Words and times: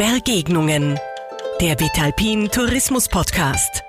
Begegnungen. 0.00 0.98
Der 1.60 1.78
Vitalpin 1.78 2.48
Tourismus 2.50 3.06
Podcast. 3.06 3.84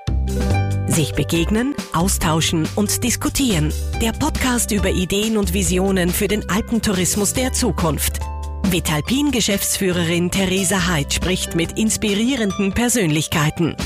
Sich 0.85 1.13
begegnen, 1.13 1.73
austauschen 1.93 2.67
und 2.75 3.01
diskutieren. 3.05 3.71
Der 4.01 4.11
Podcast 4.11 4.73
über 4.73 4.89
Ideen 4.89 5.37
und 5.37 5.53
Visionen 5.53 6.09
für 6.09 6.27
den 6.27 6.49
Alpentourismus 6.49 7.31
der 7.31 7.53
Zukunft. 7.53 8.19
Vitalpin 8.63 9.31
Geschäftsführerin 9.31 10.29
Theresa 10.29 10.85
Heid 10.85 11.13
spricht 11.13 11.55
mit 11.55 11.79
inspirierenden 11.79 12.73
Persönlichkeiten. 12.73 13.77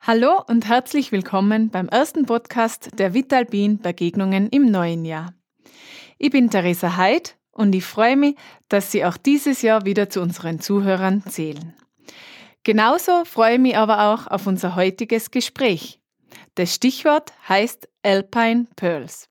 Hallo 0.00 0.44
und 0.46 0.68
herzlich 0.68 1.10
willkommen 1.10 1.70
beim 1.70 1.88
ersten 1.88 2.24
Podcast 2.24 3.00
der 3.00 3.14
Vitalpin 3.14 3.80
Begegnungen 3.80 4.48
im 4.50 4.70
neuen 4.70 5.04
Jahr. 5.04 5.34
Ich 6.18 6.30
bin 6.30 6.50
Theresa 6.50 6.96
Heid 6.96 7.37
und 7.58 7.74
ich 7.74 7.84
freue 7.84 8.16
mich, 8.16 8.36
dass 8.68 8.92
Sie 8.92 9.04
auch 9.04 9.16
dieses 9.16 9.62
Jahr 9.62 9.84
wieder 9.84 10.08
zu 10.08 10.20
unseren 10.20 10.60
Zuhörern 10.60 11.24
zählen. 11.26 11.74
Genauso 12.62 13.24
freue 13.24 13.54
ich 13.54 13.60
mich 13.60 13.76
aber 13.76 14.12
auch 14.12 14.28
auf 14.28 14.46
unser 14.46 14.76
heutiges 14.76 15.32
Gespräch. 15.32 16.00
Das 16.54 16.72
Stichwort 16.72 17.32
heißt 17.48 17.88
Alpine 18.04 18.68
Pearls 18.76 19.28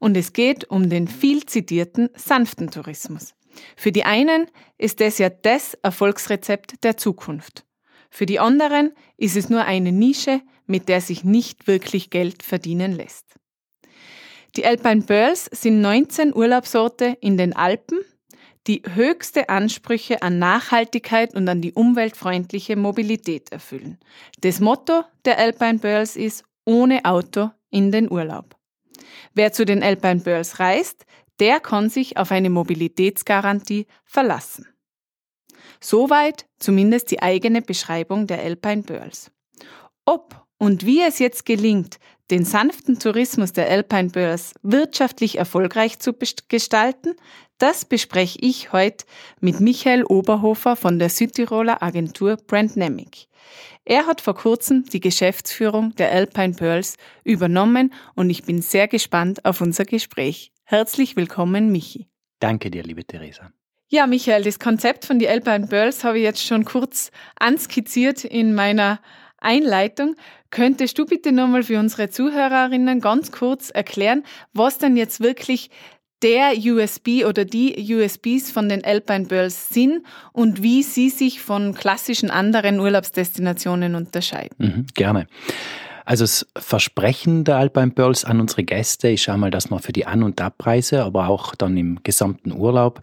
und 0.00 0.16
es 0.16 0.32
geht 0.32 0.68
um 0.68 0.90
den 0.90 1.06
viel 1.06 1.46
zitierten 1.46 2.08
sanften 2.16 2.72
Tourismus. 2.72 3.34
Für 3.76 3.92
die 3.92 4.04
einen 4.04 4.46
ist 4.76 5.00
es 5.00 5.18
ja 5.18 5.30
das 5.30 5.74
Erfolgsrezept 5.74 6.82
der 6.82 6.96
Zukunft. 6.96 7.64
Für 8.10 8.26
die 8.26 8.40
anderen 8.40 8.92
ist 9.16 9.36
es 9.36 9.50
nur 9.50 9.64
eine 9.64 9.92
Nische, 9.92 10.40
mit 10.66 10.88
der 10.88 11.00
sich 11.00 11.22
nicht 11.22 11.68
wirklich 11.68 12.10
Geld 12.10 12.42
verdienen 12.42 12.90
lässt. 12.90 13.37
Die 14.56 14.64
Alpine 14.66 15.02
Pearls 15.02 15.44
sind 15.52 15.80
19 15.80 16.34
Urlaubsorte 16.34 17.16
in 17.20 17.36
den 17.36 17.54
Alpen, 17.54 17.98
die 18.66 18.82
höchste 18.94 19.48
Ansprüche 19.48 20.22
an 20.22 20.38
Nachhaltigkeit 20.38 21.34
und 21.34 21.48
an 21.48 21.62
die 21.62 21.72
umweltfreundliche 21.72 22.76
Mobilität 22.76 23.50
erfüllen. 23.50 23.98
Das 24.40 24.60
Motto 24.60 25.04
der 25.24 25.38
Alpine 25.38 25.78
Pearls 25.78 26.16
ist 26.16 26.44
ohne 26.64 27.04
Auto 27.04 27.50
in 27.70 27.92
den 27.92 28.10
Urlaub. 28.10 28.56
Wer 29.34 29.52
zu 29.52 29.64
den 29.64 29.82
Alpine 29.82 30.20
Pearls 30.20 30.60
reist, 30.60 31.06
der 31.40 31.60
kann 31.60 31.88
sich 31.88 32.16
auf 32.16 32.30
eine 32.30 32.50
Mobilitätsgarantie 32.50 33.86
verlassen. 34.04 34.66
Soweit 35.80 36.46
zumindest 36.58 37.10
die 37.10 37.22
eigene 37.22 37.62
Beschreibung 37.62 38.26
der 38.26 38.40
Alpine 38.40 38.82
Pearls. 38.82 39.30
Ob 40.04 40.47
und 40.58 40.84
wie 40.84 41.02
es 41.02 41.18
jetzt 41.18 41.46
gelingt, 41.46 41.98
den 42.30 42.44
sanften 42.44 42.98
Tourismus 42.98 43.52
der 43.52 43.70
Alpine 43.70 44.10
Börs 44.10 44.54
wirtschaftlich 44.62 45.38
erfolgreich 45.38 45.98
zu 45.98 46.12
gestalten, 46.48 47.14
das 47.58 47.84
bespreche 47.84 48.38
ich 48.40 48.72
heute 48.72 49.04
mit 49.40 49.60
Michael 49.60 50.04
Oberhofer 50.04 50.76
von 50.76 50.98
der 50.98 51.08
Südtiroler 51.08 51.82
Agentur 51.82 52.36
Brandnamic. 52.36 53.26
Er 53.84 54.06
hat 54.06 54.20
vor 54.20 54.34
kurzem 54.34 54.84
die 54.84 55.00
Geschäftsführung 55.00 55.94
der 55.96 56.12
Alpine 56.12 56.54
Pearls 56.54 56.96
übernommen 57.24 57.94
und 58.14 58.28
ich 58.28 58.44
bin 58.44 58.60
sehr 58.60 58.86
gespannt 58.86 59.44
auf 59.46 59.60
unser 59.62 59.86
Gespräch. 59.86 60.52
Herzlich 60.64 61.16
willkommen, 61.16 61.72
Michi. 61.72 62.08
Danke 62.40 62.70
dir, 62.70 62.82
liebe 62.82 63.04
Theresa. 63.04 63.50
Ja, 63.88 64.06
Michael, 64.06 64.44
das 64.44 64.58
Konzept 64.58 65.06
von 65.06 65.18
die 65.18 65.28
Alpine 65.28 65.66
Pearls 65.66 66.04
habe 66.04 66.18
ich 66.18 66.24
jetzt 66.24 66.46
schon 66.46 66.66
kurz 66.66 67.10
anskizziert 67.40 68.22
in 68.22 68.54
meiner 68.54 69.00
Einleitung. 69.38 70.16
Könntest 70.50 70.98
du 70.98 71.06
bitte 71.06 71.32
nochmal 71.32 71.62
für 71.62 71.78
unsere 71.78 72.10
Zuhörerinnen 72.10 73.00
ganz 73.00 73.32
kurz 73.32 73.70
erklären, 73.70 74.24
was 74.52 74.78
denn 74.78 74.96
jetzt 74.96 75.20
wirklich 75.20 75.70
der 76.22 76.52
USB 76.56 77.24
oder 77.26 77.44
die 77.44 77.94
USBs 77.94 78.50
von 78.50 78.68
den 78.68 78.84
Alpine 78.84 79.26
Pearls 79.26 79.68
sind 79.68 80.04
und 80.32 80.62
wie 80.62 80.82
sie 80.82 81.10
sich 81.10 81.40
von 81.40 81.74
klassischen 81.74 82.30
anderen 82.30 82.80
Urlaubsdestinationen 82.80 83.94
unterscheiden? 83.94 84.56
Mhm, 84.58 84.86
gerne. 84.94 85.26
Also 86.04 86.24
das 86.24 86.46
Versprechen 86.56 87.44
der 87.44 87.58
Alpine 87.58 87.90
Pearls 87.90 88.24
an 88.24 88.40
unsere 88.40 88.64
Gäste 88.64 89.10
ist 89.10 89.28
einmal, 89.28 89.50
dass 89.50 89.68
man 89.68 89.80
für 89.80 89.92
die 89.92 90.06
An- 90.06 90.22
und 90.22 90.40
Abreise, 90.40 91.04
aber 91.04 91.28
auch 91.28 91.54
dann 91.54 91.76
im 91.76 92.02
gesamten 92.02 92.52
Urlaub 92.52 93.02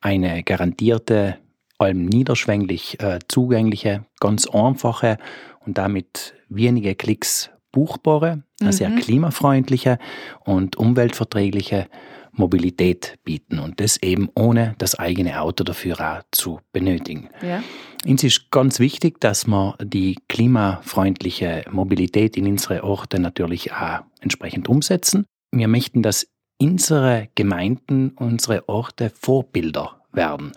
eine 0.00 0.42
garantierte, 0.42 1.36
allem 1.78 2.06
niederschwänglich 2.06 2.98
äh, 3.00 3.18
zugängliche, 3.28 4.06
ganz 4.20 4.48
einfache 4.48 5.18
und 5.66 5.78
damit 5.78 6.34
wenige 6.48 6.94
Klicks 6.94 7.50
buchbare, 7.72 8.42
eine 8.60 8.70
mhm. 8.70 8.72
sehr 8.72 8.90
klimafreundliche 8.90 9.98
und 10.44 10.76
umweltverträgliche 10.76 11.88
Mobilität 12.32 13.18
bieten 13.24 13.58
und 13.58 13.80
das 13.80 13.96
eben 14.02 14.28
ohne 14.34 14.74
das 14.78 14.94
eigene 14.94 15.40
Auto 15.40 15.64
dafür 15.64 16.00
auch 16.00 16.22
zu 16.30 16.60
benötigen. 16.72 17.30
Ja. 17.42 17.62
Uns 18.06 18.22
ist 18.24 18.50
ganz 18.50 18.78
wichtig, 18.78 19.20
dass 19.20 19.46
wir 19.46 19.76
die 19.82 20.16
klimafreundliche 20.28 21.64
Mobilität 21.70 22.36
in 22.36 22.46
unsere 22.46 22.84
Orte 22.84 23.18
natürlich 23.18 23.72
auch 23.72 24.00
entsprechend 24.20 24.68
umsetzen. 24.68 25.24
Wir 25.50 25.68
möchten, 25.68 26.02
dass 26.02 26.28
unsere 26.58 27.28
Gemeinden, 27.34 28.10
unsere 28.10 28.68
Orte 28.68 29.10
Vorbilder 29.10 30.02
werden. 30.12 30.52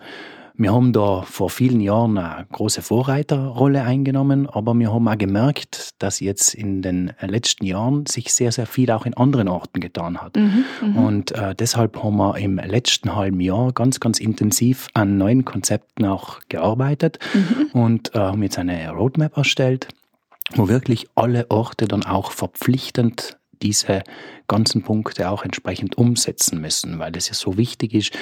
Wir 0.60 0.74
haben 0.74 0.92
da 0.92 1.22
vor 1.22 1.48
vielen 1.48 1.80
Jahren 1.80 2.18
eine 2.18 2.46
große 2.52 2.82
Vorreiterrolle 2.82 3.82
eingenommen, 3.82 4.46
aber 4.46 4.74
wir 4.74 4.92
haben 4.92 5.08
auch 5.08 5.16
gemerkt, 5.16 5.94
dass 6.00 6.20
jetzt 6.20 6.52
in 6.52 6.82
den 6.82 7.14
letzten 7.22 7.64
Jahren 7.64 8.04
sich 8.04 8.34
sehr, 8.34 8.52
sehr 8.52 8.66
viel 8.66 8.90
auch 8.90 9.06
in 9.06 9.14
anderen 9.14 9.48
Orten 9.48 9.80
getan 9.80 10.20
hat. 10.20 10.36
Mhm, 10.36 10.64
mhm, 10.82 10.96
und 10.98 11.32
äh, 11.32 11.54
deshalb 11.54 12.02
haben 12.02 12.18
wir 12.18 12.36
im 12.36 12.58
letzten 12.58 13.16
halben 13.16 13.40
Jahr 13.40 13.72
ganz, 13.72 14.00
ganz 14.00 14.20
intensiv 14.20 14.88
an 14.92 15.16
neuen 15.16 15.46
Konzepten 15.46 16.04
auch 16.04 16.40
gearbeitet 16.50 17.18
mhm. 17.32 17.80
und 17.80 18.14
äh, 18.14 18.18
haben 18.18 18.42
jetzt 18.42 18.58
eine 18.58 18.90
Roadmap 18.90 19.38
erstellt, 19.38 19.88
wo 20.56 20.68
wirklich 20.68 21.06
alle 21.14 21.50
Orte 21.50 21.88
dann 21.88 22.04
auch 22.04 22.32
verpflichtend 22.32 23.39
diese 23.62 24.02
ganzen 24.48 24.82
Punkte 24.82 25.30
auch 25.30 25.44
entsprechend 25.44 25.96
umsetzen 25.98 26.60
müssen, 26.60 26.98
weil 26.98 27.16
es 27.16 27.28
ja 27.28 27.34
so 27.34 27.56
wichtig 27.56 27.94
ist, 27.94 28.14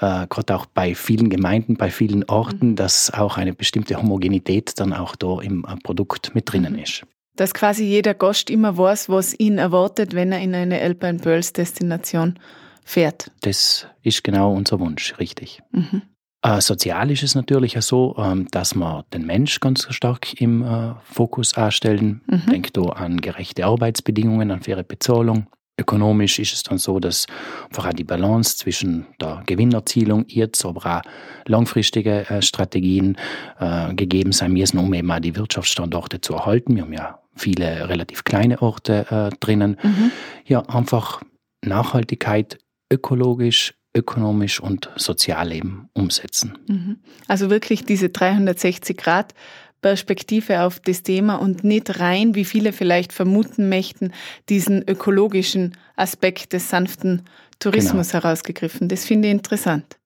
äh, 0.00 0.26
gerade 0.28 0.56
auch 0.56 0.66
bei 0.66 0.94
vielen 0.94 1.30
Gemeinden, 1.30 1.76
bei 1.76 1.90
vielen 1.90 2.24
Orten, 2.24 2.70
mhm. 2.70 2.76
dass 2.76 3.12
auch 3.12 3.36
eine 3.36 3.54
bestimmte 3.54 3.96
Homogenität 3.96 4.78
dann 4.80 4.92
auch 4.92 5.16
da 5.16 5.40
im 5.40 5.64
äh, 5.64 5.76
Produkt 5.82 6.34
mit 6.34 6.52
drinnen 6.52 6.74
mhm. 6.74 6.80
ist. 6.80 7.04
Dass 7.36 7.52
quasi 7.52 7.84
jeder 7.84 8.14
Gast 8.14 8.48
immer 8.48 8.78
weiß, 8.78 9.08
was 9.08 9.38
ihn 9.38 9.58
erwartet, 9.58 10.14
wenn 10.14 10.32
er 10.32 10.40
in 10.40 10.54
eine 10.54 10.80
Alpine 10.80 11.18
Pearls 11.18 11.52
Destination 11.52 12.38
fährt. 12.84 13.30
Das 13.42 13.86
ist 14.02 14.24
genau 14.24 14.54
unser 14.54 14.80
Wunsch, 14.80 15.14
richtig. 15.18 15.60
Mhm. 15.72 16.02
Äh, 16.46 16.60
sozial 16.60 17.10
ist 17.10 17.24
es 17.24 17.34
natürlich 17.34 17.76
auch 17.76 17.82
so, 17.82 18.14
ähm, 18.18 18.46
dass 18.52 18.74
wir 18.74 19.04
den 19.12 19.26
Mensch 19.26 19.58
ganz 19.58 19.86
stark 19.90 20.40
im 20.40 20.62
äh, 20.62 20.94
Fokus 21.02 21.54
anstellen. 21.54 22.20
Mhm. 22.28 22.50
Denkt 22.50 22.76
da 22.76 22.82
an 22.82 23.20
gerechte 23.20 23.66
Arbeitsbedingungen, 23.66 24.52
an 24.52 24.62
faire 24.62 24.84
Bezahlung. 24.84 25.48
Ökonomisch 25.78 26.38
ist 26.38 26.54
es 26.54 26.62
dann 26.62 26.78
so, 26.78 27.00
dass 27.00 27.26
einfach 27.64 27.88
auch 27.88 27.92
die 27.92 28.04
Balance 28.04 28.58
zwischen 28.58 29.06
der 29.20 29.42
Gewinnerzielung 29.46 30.24
jetzt, 30.28 30.64
aber 30.64 30.98
auch 30.98 31.02
langfristige 31.46 32.30
äh, 32.30 32.40
Strategien 32.42 33.16
äh, 33.58 33.92
gegeben 33.94 34.30
sein 34.30 34.52
müssen, 34.52 34.78
um 34.78 34.94
eben 34.94 35.10
auch 35.10 35.18
die 35.18 35.34
Wirtschaftsstandorte 35.34 36.20
zu 36.20 36.34
erhalten. 36.34 36.76
Wir 36.76 36.82
haben 36.82 36.92
ja 36.92 37.18
viele 37.34 37.88
relativ 37.88 38.22
kleine 38.22 38.62
Orte 38.62 39.06
äh, 39.10 39.36
drinnen. 39.40 39.78
Mhm. 39.82 40.12
Ja, 40.46 40.60
einfach 40.60 41.22
Nachhaltigkeit 41.64 42.58
ökologisch, 42.92 43.74
ökonomisch 43.96 44.60
und 44.60 44.90
Sozialleben 44.96 45.88
umsetzen. 45.94 46.58
Mhm. 46.68 46.96
Also 47.26 47.50
wirklich 47.50 47.84
diese 47.84 48.10
360 48.10 48.96
Grad 48.96 49.34
Perspektive 49.82 50.62
auf 50.62 50.80
das 50.80 51.02
Thema 51.02 51.36
und 51.36 51.62
nicht 51.62 52.00
rein, 52.00 52.34
wie 52.34 52.44
viele 52.44 52.72
vielleicht 52.72 53.12
vermuten 53.12 53.68
möchten, 53.68 54.12
diesen 54.48 54.82
ökologischen 54.88 55.76
Aspekt 55.94 56.52
des 56.52 56.70
sanften 56.70 57.22
Tourismus 57.58 58.10
genau. 58.10 58.24
herausgegriffen. 58.24 58.88
Das 58.88 59.04
finde 59.04 59.28
ich 59.28 59.32
interessant. 59.32 59.98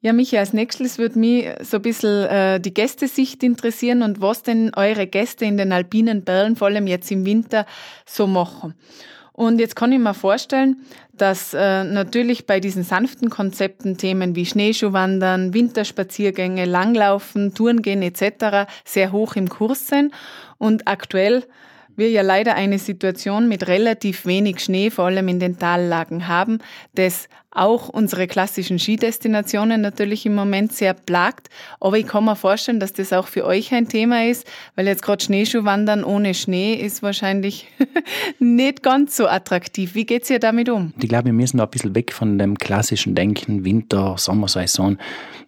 Ja, 0.00 0.12
Michi, 0.12 0.38
als 0.38 0.52
nächstes 0.52 0.98
würde 0.98 1.18
mich 1.18 1.46
so 1.62 1.78
ein 1.78 1.82
bisschen 1.82 2.26
äh, 2.26 2.60
die 2.60 2.72
Gästesicht 2.72 3.42
interessieren 3.42 4.02
und 4.02 4.20
was 4.20 4.44
denn 4.44 4.72
eure 4.74 5.06
Gäste 5.06 5.44
in 5.44 5.56
den 5.56 5.72
alpinen 5.72 6.22
Bergen, 6.22 6.54
vor 6.54 6.68
allem 6.68 6.86
jetzt 6.86 7.10
im 7.10 7.24
Winter, 7.24 7.66
so 8.06 8.26
machen. 8.26 8.74
Und 9.38 9.60
jetzt 9.60 9.76
kann 9.76 9.92
ich 9.92 10.00
mir 10.00 10.14
vorstellen, 10.14 10.84
dass 11.12 11.54
äh, 11.54 11.84
natürlich 11.84 12.44
bei 12.44 12.58
diesen 12.58 12.82
sanften 12.82 13.30
Konzepten 13.30 13.96
Themen 13.96 14.34
wie 14.34 14.44
Schneeschuhwandern, 14.44 15.54
Winterspaziergänge, 15.54 16.64
Langlaufen, 16.64 17.54
Tourengehen 17.54 18.02
etc. 18.02 18.68
sehr 18.84 19.12
hoch 19.12 19.36
im 19.36 19.48
Kurs 19.48 19.86
sind. 19.86 20.12
Und 20.58 20.88
aktuell 20.88 21.44
wir 21.94 22.10
ja 22.10 22.22
leider 22.22 22.56
eine 22.56 22.80
Situation 22.80 23.46
mit 23.46 23.68
relativ 23.68 24.26
wenig 24.26 24.58
Schnee, 24.58 24.90
vor 24.90 25.04
allem 25.04 25.28
in 25.28 25.38
den 25.38 25.56
Tallagen 25.56 26.26
haben, 26.26 26.58
das 26.96 27.28
auch 27.50 27.88
unsere 27.88 28.26
klassischen 28.26 28.78
Skidestinationen 28.78 29.80
natürlich 29.80 30.26
im 30.26 30.34
Moment 30.34 30.72
sehr 30.72 30.94
plagt. 30.94 31.48
Aber 31.80 31.98
ich 31.98 32.06
kann 32.06 32.24
mir 32.24 32.36
vorstellen, 32.36 32.78
dass 32.80 32.92
das 32.92 33.12
auch 33.12 33.26
für 33.26 33.44
euch 33.46 33.72
ein 33.72 33.88
Thema 33.88 34.26
ist, 34.26 34.46
weil 34.76 34.86
jetzt 34.86 35.02
gerade 35.02 35.24
Schneeschuhwandern 35.24 36.04
ohne 36.04 36.34
Schnee 36.34 36.74
ist 36.74 37.02
wahrscheinlich 37.02 37.66
nicht 38.38 38.82
ganz 38.82 39.16
so 39.16 39.26
attraktiv. 39.26 39.94
Wie 39.94 40.04
geht's 40.04 40.28
ihr 40.30 40.38
damit 40.38 40.68
um? 40.68 40.92
Ich 41.00 41.08
glaube, 41.08 41.26
wir 41.26 41.32
müssen 41.32 41.56
da 41.58 41.64
ein 41.64 41.70
bisschen 41.70 41.94
weg 41.94 42.12
von 42.12 42.38
dem 42.38 42.58
klassischen 42.58 43.14
Denken, 43.14 43.64
Winter, 43.64 44.16
Sommersaison. 44.18 44.98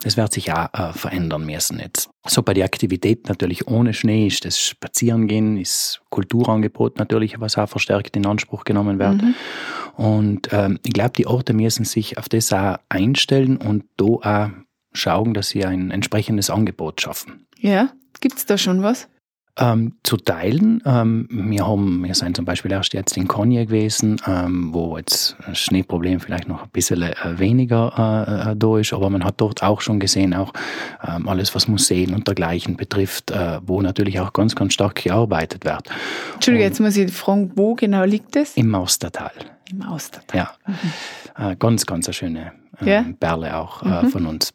Das 0.02 0.16
wird 0.16 0.32
sich 0.32 0.52
auch 0.52 0.72
äh, 0.72 0.92
verändern 0.92 1.44
müssen 1.44 1.78
jetzt. 1.78 2.10
So 2.26 2.42
bei 2.42 2.52
der 2.52 2.66
Aktivität 2.66 3.28
natürlich 3.28 3.66
ohne 3.66 3.94
Schnee 3.94 4.26
ist 4.26 4.44
das 4.44 4.60
Spazierengehen, 4.60 5.56
ist 5.56 6.02
Kulturangebot 6.10 6.98
natürlich, 6.98 7.40
was 7.40 7.56
auch 7.56 7.68
verstärkt 7.68 8.14
in 8.16 8.26
Anspruch 8.26 8.64
genommen 8.64 8.98
wird. 8.98 9.22
Mhm. 9.22 9.34
Und 9.96 10.48
ähm, 10.52 10.78
ich 10.84 10.92
glaube, 10.92 11.12
die 11.16 11.26
Orte 11.26 11.54
müssen 11.54 11.84
sich 11.84 12.18
auf 12.18 12.28
das 12.28 12.52
auch 12.52 12.76
einstellen 12.88 13.56
und 13.56 13.84
da 13.96 14.04
auch 14.04 14.50
schauen, 14.92 15.34
dass 15.34 15.48
sie 15.48 15.64
ein 15.64 15.90
entsprechendes 15.90 16.50
Angebot 16.50 17.00
schaffen. 17.00 17.46
Ja, 17.58 17.90
gibt 18.20 18.36
es 18.36 18.46
da 18.46 18.58
schon 18.58 18.82
was? 18.82 19.08
Ähm, 19.58 19.94
zu 20.04 20.16
teilen. 20.16 20.82
Ähm, 20.86 21.28
wir, 21.30 21.66
haben, 21.66 22.04
wir 22.04 22.14
sind 22.14 22.36
zum 22.36 22.44
Beispiel 22.44 22.70
erst 22.72 22.94
jetzt 22.94 23.16
in 23.16 23.28
Konya 23.28 23.64
gewesen, 23.64 24.20
ähm, 24.26 24.72
wo 24.72 24.96
jetzt 24.96 25.36
das 25.46 25.58
Schneeproblem 25.58 26.20
vielleicht 26.20 26.48
noch 26.48 26.62
ein 26.62 26.70
bisschen 26.70 27.02
äh, 27.02 27.14
weniger 27.38 28.52
äh, 28.52 28.56
da 28.56 28.78
ist, 28.78 28.92
aber 28.92 29.10
man 29.10 29.24
hat 29.24 29.34
dort 29.38 29.62
auch 29.62 29.80
schon 29.80 29.98
gesehen, 30.00 30.34
auch 30.34 30.52
ähm, 31.06 31.28
alles, 31.28 31.54
was 31.54 31.68
Museen 31.68 32.14
und 32.14 32.26
dergleichen 32.26 32.76
betrifft, 32.76 33.32
äh, 33.32 33.60
wo 33.66 33.82
natürlich 33.82 34.20
auch 34.20 34.32
ganz, 34.32 34.54
ganz 34.54 34.72
stark 34.72 35.02
gearbeitet 35.02 35.64
wird. 35.64 35.88
Entschuldigung, 36.34 36.66
jetzt 36.66 36.80
muss 36.80 36.96
ich 36.96 37.12
fragen, 37.12 37.52
wo 37.56 37.74
genau 37.74 38.04
liegt 38.04 38.36
es? 38.36 38.56
Im 38.56 38.68
Maustertal. 38.68 39.32
Im 39.70 39.78
Maustertal. 39.78 40.38
Ja, 40.38 40.50
mhm. 40.66 41.50
Äh, 41.50 41.56
ganz, 41.56 41.86
ganz 41.86 42.06
eine 42.06 42.14
schöne 42.14 42.52
ja? 42.80 43.00
Ähm, 43.00 43.16
Perle 43.16 43.56
auch 43.56 43.82
äh, 43.82 44.02
mhm. 44.02 44.10
von 44.10 44.26
uns. 44.26 44.52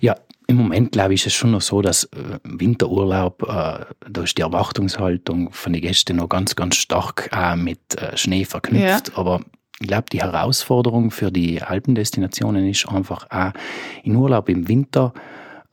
Ja, 0.00 0.14
im 0.48 0.56
Moment 0.56 0.92
glaube 0.92 1.14
ich, 1.14 1.20
ist 1.20 1.26
es 1.28 1.34
schon 1.34 1.50
noch 1.52 1.60
so, 1.60 1.82
dass 1.82 2.04
äh, 2.04 2.38
Winterurlaub, 2.42 3.42
äh, 3.42 3.84
da 4.10 4.22
ist 4.22 4.36
die 4.38 4.42
Erwartungshaltung 4.42 5.52
von 5.52 5.74
den 5.74 5.82
Gästen 5.82 6.16
noch 6.16 6.28
ganz, 6.28 6.56
ganz 6.56 6.76
stark 6.76 7.30
äh, 7.32 7.54
mit 7.54 7.78
äh, 7.96 8.16
Schnee 8.16 8.46
verknüpft. 8.46 9.08
Ja. 9.08 9.16
Aber 9.16 9.42
ich 9.78 9.86
glaube, 9.86 10.06
die 10.10 10.22
Herausforderung 10.22 11.10
für 11.10 11.30
die 11.30 11.62
Alpendestinationen 11.62 12.66
ist 12.66 12.88
einfach 12.88 13.26
auch 13.30 13.52
in 14.02 14.16
Urlaub 14.16 14.48
im 14.48 14.66
Winter 14.68 15.12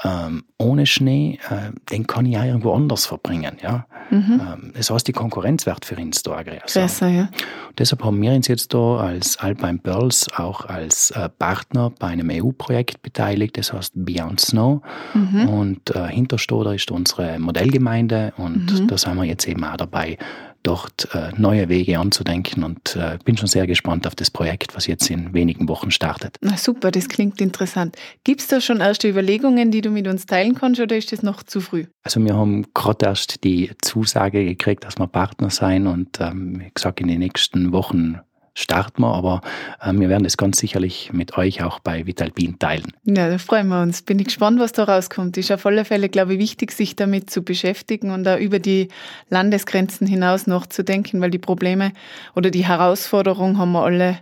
ähm, 0.06 0.44
ohne 0.60 0.86
Schnee, 0.86 1.40
äh, 1.50 1.72
den 1.92 2.06
kann 2.06 2.26
ich 2.28 2.34
ja 2.34 2.46
irgendwo 2.46 2.74
anders 2.74 3.08
verbringen. 3.08 3.58
Ja? 3.62 3.88
Mhm. 4.12 4.42
Ähm, 4.42 4.72
das 4.76 4.92
heißt, 4.92 5.08
die 5.08 5.14
Konkurrenz 5.14 5.66
wird 5.66 5.84
für 5.84 5.96
uns 5.96 6.22
da 6.22 6.44
größer. 6.44 6.82
Besser, 6.82 7.08
ja. 7.08 7.30
Deshalb 7.78 8.04
haben 8.04 8.22
wir 8.22 8.32
uns 8.32 8.48
jetzt 8.48 8.74
da 8.74 8.98
als 8.98 9.38
Alpine 9.40 9.80
Pearls 9.80 10.28
auch 10.38 10.66
als 10.66 11.12
äh, 11.12 11.28
Partner 11.30 11.92
bei 11.98 12.08
einem 12.08 12.30
EU-Projekt 12.32 13.02
beteiligt, 13.02 13.58
das 13.58 13.74
heißt 13.74 13.94
Beyond 13.96 14.40
Snow. 14.40 14.82
Mhm. 15.14 15.50
Und 15.50 15.96
äh, 15.96 16.08
Hinterstoder 16.08 16.76
ist 16.76 16.92
unsere 16.92 17.40
Modellgemeinde 17.40 18.34
und 18.38 18.82
mhm. 18.82 18.88
da 18.88 18.98
sind 18.98 19.16
wir 19.16 19.24
jetzt 19.24 19.48
eben 19.48 19.64
auch 19.64 19.78
dabei, 19.78 20.18
dort 20.66 21.08
äh, 21.14 21.32
neue 21.38 21.70
Wege 21.70 22.00
anzudenken 22.00 22.64
und 22.64 22.96
äh, 22.96 23.18
bin 23.24 23.38
schon 23.38 23.48
sehr 23.48 23.68
gespannt 23.68 24.08
auf 24.08 24.16
das 24.16 24.32
Projekt, 24.32 24.76
was 24.76 24.88
jetzt 24.88 25.10
in 25.10 25.34
wenigen 25.34 25.68
Wochen 25.70 25.92
startet. 25.92 26.38
Na 26.42 26.58
super, 26.58 26.92
das 26.92 27.08
klingt 27.08 27.40
interessant. 27.42 27.96
Gibt 28.24 28.42
es 28.42 28.48
da 28.48 28.60
schon 28.60 28.80
erste 28.80 29.08
Überlegungen, 29.08 29.72
die 29.72 29.82
du 29.82 29.90
mit 29.90 30.08
uns 30.08 30.26
teilen 30.26 30.56
kannst 30.56 30.82
oder 30.82 30.98
ist 30.98 31.12
das 31.12 31.24
noch 31.24 31.44
zu 31.44 31.62
früh? 31.62 31.86
Also 32.04 32.24
wir 32.24 32.36
haben 32.36 32.66
gerade 32.74 33.06
erst 33.06 33.44
die 33.44 33.72
Zusage 33.82 34.44
gekriegt, 34.44 34.84
dass 34.84 34.98
wir 34.98 35.08
Partner 35.08 35.50
sein 35.50 35.88
und 35.88 36.20
ähm, 36.20 36.60
wie 36.60 36.72
gesagt, 36.74 37.00
in 37.00 37.08
den 37.08 37.20
nächsten 37.20 37.72
Wochen 37.72 38.20
starten 38.56 39.02
wir, 39.02 39.14
aber 39.14 39.42
äh, 39.82 39.94
wir 39.94 40.10
werden 40.10 40.26
es 40.26 40.38
ganz 40.38 40.58
sicherlich 40.58 41.12
mit 41.14 41.38
euch 41.38 41.62
auch 41.62 41.80
bei 41.80 42.08
Vitalpin 42.08 42.58
teilen. 42.58 42.94
Ja, 43.04 43.30
da 43.30 43.38
freuen 43.38 43.68
wir 43.68 43.82
uns. 43.82 44.02
Bin 44.02 44.18
ich 44.18 44.26
gespannt, 44.26 44.60
was 44.60 44.72
da 44.72 44.86
rauskommt. 44.86 45.38
Ist 45.38 45.52
auf 45.52 45.66
alle 45.66 45.86
Fälle, 45.86 46.10
glaube 46.10 46.34
ich, 46.34 46.40
wichtig, 46.40 46.72
sich 46.72 46.96
damit 46.96 47.30
zu 47.30 47.44
beschäftigen 47.44 48.12
und 48.12 48.24
da 48.24 48.38
über 48.38 48.60
die 48.60 48.88
Landesgrenzen 49.30 50.08
hinaus 50.08 50.48
nachzudenken, 50.48 51.22
weil 51.22 51.32
die 51.32 51.38
Probleme 51.38 51.92
oder 52.36 52.50
die 52.50 52.66
Herausforderungen 52.66 53.58
haben 53.58 53.74
wir 53.74 53.84
alle 53.84 54.20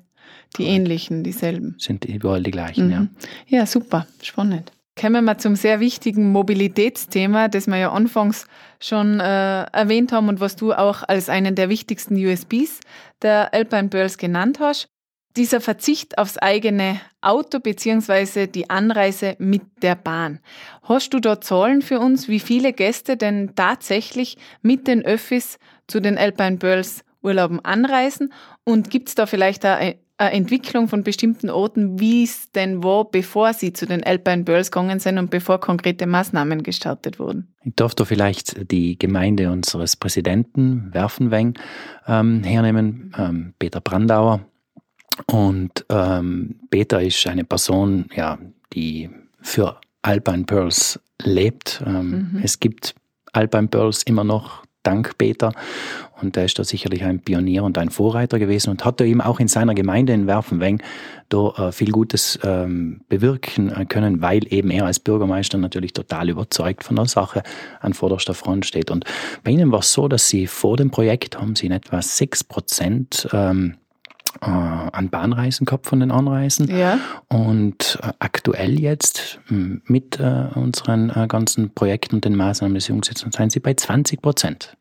die 0.57 0.65
ähnlichen, 0.65 1.23
dieselben. 1.23 1.75
Sind 1.79 2.05
überall 2.05 2.43
die 2.43 2.51
gleichen, 2.51 2.87
mhm. 2.87 2.91
ja. 2.91 3.59
Ja, 3.59 3.65
super, 3.65 4.05
spannend. 4.21 4.71
Kommen 4.99 5.25
wir 5.25 5.39
zum 5.39 5.55
sehr 5.55 5.79
wichtigen 5.79 6.31
Mobilitätsthema, 6.31 7.47
das 7.47 7.65
wir 7.65 7.77
ja 7.77 7.91
anfangs 7.91 8.45
schon 8.79 9.19
äh, 9.19 9.63
erwähnt 9.63 10.11
haben 10.11 10.29
und 10.29 10.39
was 10.39 10.55
du 10.55 10.71
auch 10.71 11.03
als 11.07 11.29
einen 11.29 11.55
der 11.55 11.69
wichtigsten 11.69 12.15
USBs 12.15 12.79
der 13.21 13.53
Alpine 13.53 13.89
Pearls 13.89 14.17
genannt 14.17 14.59
hast. 14.59 14.87
Dieser 15.35 15.61
Verzicht 15.61 16.19
aufs 16.19 16.37
eigene 16.37 17.01
Auto 17.21 17.59
beziehungsweise 17.59 18.47
die 18.47 18.69
Anreise 18.69 19.35
mit 19.39 19.63
der 19.81 19.95
Bahn. 19.95 20.39
Hast 20.83 21.11
du 21.15 21.19
da 21.19 21.41
Zahlen 21.41 21.81
für 21.81 21.99
uns, 21.99 22.27
wie 22.27 22.39
viele 22.39 22.71
Gäste 22.71 23.17
denn 23.17 23.55
tatsächlich 23.55 24.37
mit 24.61 24.87
den 24.87 25.03
Öffis 25.03 25.57
zu 25.87 26.01
den 26.01 26.19
Alpine 26.19 26.57
Pearls 26.57 27.03
Urlauben 27.23 27.65
anreisen? 27.65 28.31
Und 28.63 28.91
gibt 28.91 29.09
es 29.09 29.15
da 29.15 29.25
vielleicht 29.25 29.65
eine 29.65 29.95
Entwicklung 30.17 30.87
von 30.87 31.03
bestimmten 31.03 31.49
Orten, 31.49 31.99
wie 31.99 32.23
es 32.23 32.51
denn 32.51 32.83
war, 32.83 33.09
bevor 33.09 33.53
Sie 33.53 33.73
zu 33.73 33.85
den 33.85 34.03
Alpine 34.03 34.43
Birls 34.43 34.71
gegangen 34.71 34.99
sind 34.99 35.17
und 35.17 35.29
bevor 35.29 35.59
konkrete 35.59 36.05
Maßnahmen 36.05 36.63
gestartet 36.63 37.19
wurden? 37.19 37.53
Ich 37.63 37.73
darf 37.75 37.95
da 37.95 38.05
vielleicht 38.05 38.71
die 38.71 38.97
Gemeinde 38.97 39.51
unseres 39.51 39.95
Präsidenten 39.95 40.93
Werfenweng 40.93 41.55
ähm, 42.07 42.43
hernehmen, 42.43 43.13
ähm, 43.17 43.53
Peter 43.57 43.81
Brandauer. 43.81 44.41
Und 45.27 45.85
ähm, 45.89 46.59
Peter 46.69 47.01
ist 47.01 47.25
eine 47.27 47.43
Person, 47.43 48.05
ja, 48.15 48.37
die 48.73 49.09
für 49.41 49.79
Alpine 50.01 50.43
Pearls 50.43 50.99
lebt. 51.21 51.83
Ähm, 51.85 52.31
mhm. 52.33 52.41
Es 52.43 52.59
gibt 52.59 52.95
Alpine 53.31 53.67
Pearls 53.67 54.03
immer 54.03 54.23
noch 54.23 54.63
dank 54.83 55.17
Peter. 55.17 55.53
Und 56.21 56.37
er 56.37 56.45
ist 56.45 56.57
da 56.59 56.63
sicherlich 56.63 57.03
ein 57.03 57.19
Pionier 57.19 57.63
und 57.63 57.77
ein 57.77 57.89
Vorreiter 57.89 58.39
gewesen 58.39 58.69
und 58.69 58.85
hat 58.85 58.99
da 58.99 59.05
eben 59.05 59.21
auch 59.21 59.39
in 59.39 59.47
seiner 59.47 59.73
Gemeinde 59.73 60.13
in 60.13 60.27
Werfenweng 60.27 60.81
da 61.29 61.49
äh, 61.57 61.71
viel 61.71 61.91
Gutes 61.91 62.39
ähm, 62.43 63.01
bewirken 63.09 63.69
äh, 63.75 63.85
können, 63.85 64.21
weil 64.21 64.41
eben 64.53 64.69
er 64.69 64.85
als 64.85 64.99
Bürgermeister 64.99 65.57
natürlich 65.57 65.93
total 65.93 66.29
überzeugt 66.29 66.83
von 66.83 66.95
der 66.95 67.07
Sache 67.07 67.43
an 67.81 67.93
vorderster 67.93 68.33
Front 68.33 68.65
steht. 68.65 68.91
Und 68.91 69.05
bei 69.43 69.51
ihnen 69.51 69.71
war 69.71 69.79
es 69.79 69.91
so, 69.91 70.07
dass 70.07 70.29
sie 70.29 70.47
vor 70.47 70.77
dem 70.77 70.91
Projekt 70.91 71.39
haben 71.39 71.55
sie 71.55 71.65
in 71.65 71.71
etwa 71.71 72.01
sechs 72.01 72.43
Prozent 72.43 73.27
ähm, 73.33 73.75
äh, 74.41 74.45
an 74.45 75.09
Bahnreisen 75.09 75.65
gehabt 75.65 75.87
von 75.87 75.99
den 75.99 76.11
Anreisen. 76.11 76.67
Ja. 76.67 76.99
Und 77.29 77.99
äh, 78.01 78.11
aktuell 78.19 78.79
jetzt 78.79 79.39
mit 79.49 80.19
äh, 80.19 80.47
unseren 80.55 81.09
äh, 81.09 81.27
ganzen 81.27 81.73
Projekten 81.73 82.15
und 82.15 82.25
den 82.25 82.35
Maßnahmen 82.35 82.75
des 82.75 82.87
Jungsitzens 82.87 83.35
sind 83.35 83.51
sie 83.51 83.59
bei 83.59 83.73
20 83.73 84.21
Prozent. 84.21 84.77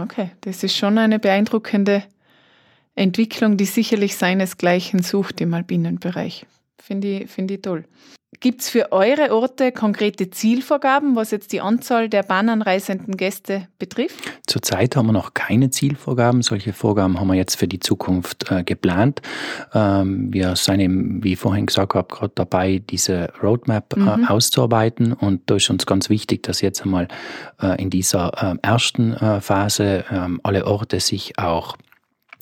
Okay, 0.00 0.32
das 0.42 0.62
ist 0.62 0.76
schon 0.76 0.98
eine 0.98 1.18
beeindruckende 1.18 2.02
Entwicklung, 2.94 3.56
die 3.56 3.64
sicherlich 3.64 4.16
seinesgleichen 4.16 5.02
sucht 5.02 5.40
im 5.40 5.54
alpinen 5.54 5.98
Bereich. 5.98 6.46
Finde 6.82 7.08
ich, 7.08 7.30
find 7.30 7.50
ich 7.50 7.62
toll. 7.62 7.84
Gibt 8.38 8.60
es 8.62 8.70
für 8.70 8.92
eure 8.92 9.34
Orte 9.34 9.72
konkrete 9.72 10.30
Zielvorgaben, 10.30 11.16
was 11.16 11.32
jetzt 11.32 11.52
die 11.52 11.60
Anzahl 11.60 12.08
der 12.08 12.22
bahnanreisenden 12.22 13.16
Gäste 13.16 13.66
betrifft? 13.78 14.20
Zurzeit 14.46 14.94
haben 14.94 15.06
wir 15.06 15.12
noch 15.12 15.34
keine 15.34 15.70
Zielvorgaben. 15.70 16.40
Solche 16.42 16.72
Vorgaben 16.72 17.18
haben 17.18 17.26
wir 17.26 17.34
jetzt 17.34 17.56
für 17.56 17.66
die 17.66 17.80
Zukunft 17.80 18.50
äh, 18.50 18.62
geplant. 18.62 19.20
Ähm, 19.74 20.32
wir 20.32 20.54
sind 20.54 20.78
eben, 20.78 21.24
wie 21.24 21.32
ich 21.32 21.38
vorhin 21.40 21.66
gesagt 21.66 21.94
habe, 21.94 22.06
gerade 22.14 22.32
dabei, 22.36 22.78
diese 22.78 23.32
Roadmap 23.42 23.96
äh, 23.96 24.00
mhm. 24.00 24.24
auszuarbeiten. 24.24 25.12
Und 25.12 25.42
da 25.50 25.56
ist 25.56 25.68
uns 25.68 25.84
ganz 25.84 26.08
wichtig, 26.08 26.44
dass 26.44 26.60
jetzt 26.60 26.82
einmal 26.82 27.08
äh, 27.60 27.82
in 27.82 27.90
dieser 27.90 28.54
äh, 28.54 28.56
ersten 28.62 29.12
äh, 29.14 29.40
Phase 29.40 30.04
ähm, 30.10 30.40
alle 30.44 30.66
Orte 30.66 31.00
sich 31.00 31.36
auch 31.36 31.76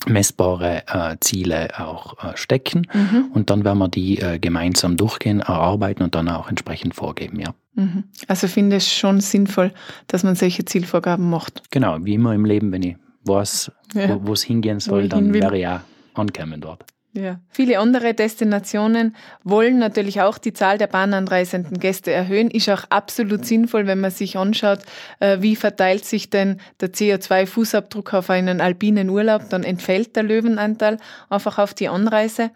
messbare 0.07 0.83
äh, 0.87 1.17
Ziele 1.19 1.79
auch 1.79 2.23
äh, 2.23 2.35
stecken 2.35 2.87
mhm. 2.93 3.31
und 3.33 3.49
dann 3.49 3.63
werden 3.63 3.79
wir 3.79 3.89
die 3.89 4.19
äh, 4.19 4.39
gemeinsam 4.39 4.97
durchgehen, 4.97 5.39
erarbeiten 5.39 6.03
und 6.03 6.15
dann 6.15 6.29
auch 6.29 6.49
entsprechend 6.49 6.95
vorgeben, 6.95 7.39
ja. 7.39 7.53
Mhm. 7.75 8.05
Also 8.27 8.47
finde 8.47 8.77
ich 8.77 8.91
schon 8.91 9.21
sinnvoll, 9.21 9.71
dass 10.07 10.23
man 10.23 10.35
solche 10.35 10.65
Zielvorgaben 10.65 11.29
macht. 11.29 11.63
Genau, 11.71 11.97
wie 12.01 12.15
immer 12.15 12.33
im 12.33 12.45
Leben, 12.45 12.71
wenn 12.71 12.83
ich 12.83 12.95
weiß, 13.25 13.71
ja. 13.93 14.19
wo 14.21 14.33
es 14.33 14.43
hingehen 14.43 14.79
soll, 14.79 15.09
dann 15.09 15.33
wäre 15.33 15.55
ich 15.55 15.63
ja 15.63 15.83
ankommen 16.13 16.61
dort. 16.61 16.85
Ja. 17.13 17.39
Viele 17.49 17.79
andere 17.79 18.13
Destinationen 18.13 19.15
wollen 19.43 19.79
natürlich 19.79 20.21
auch 20.21 20.37
die 20.37 20.53
Zahl 20.53 20.77
der 20.77 20.85
bahnanreisenden 20.85 21.79
Gäste 21.79 22.11
erhöhen. 22.11 22.51
Ist 22.51 22.69
auch 22.69 22.83
absolut 22.89 23.45
sinnvoll, 23.45 23.87
wenn 23.87 23.99
man 23.99 24.11
sich 24.11 24.37
anschaut, 24.37 24.79
äh, 25.19 25.37
wie 25.41 25.55
verteilt 25.55 26.05
sich 26.05 26.29
denn 26.29 26.61
der 26.79 26.93
CO2-Fußabdruck 26.93 28.13
auf 28.13 28.29
einen 28.29 28.61
alpinen 28.61 29.09
Urlaub. 29.09 29.49
Dann 29.49 29.63
entfällt 29.63 30.15
der 30.15 30.23
Löwenanteil 30.23 30.97
einfach 31.29 31.57
auf 31.57 31.73
die 31.73 31.87
Anreise. 31.87 32.51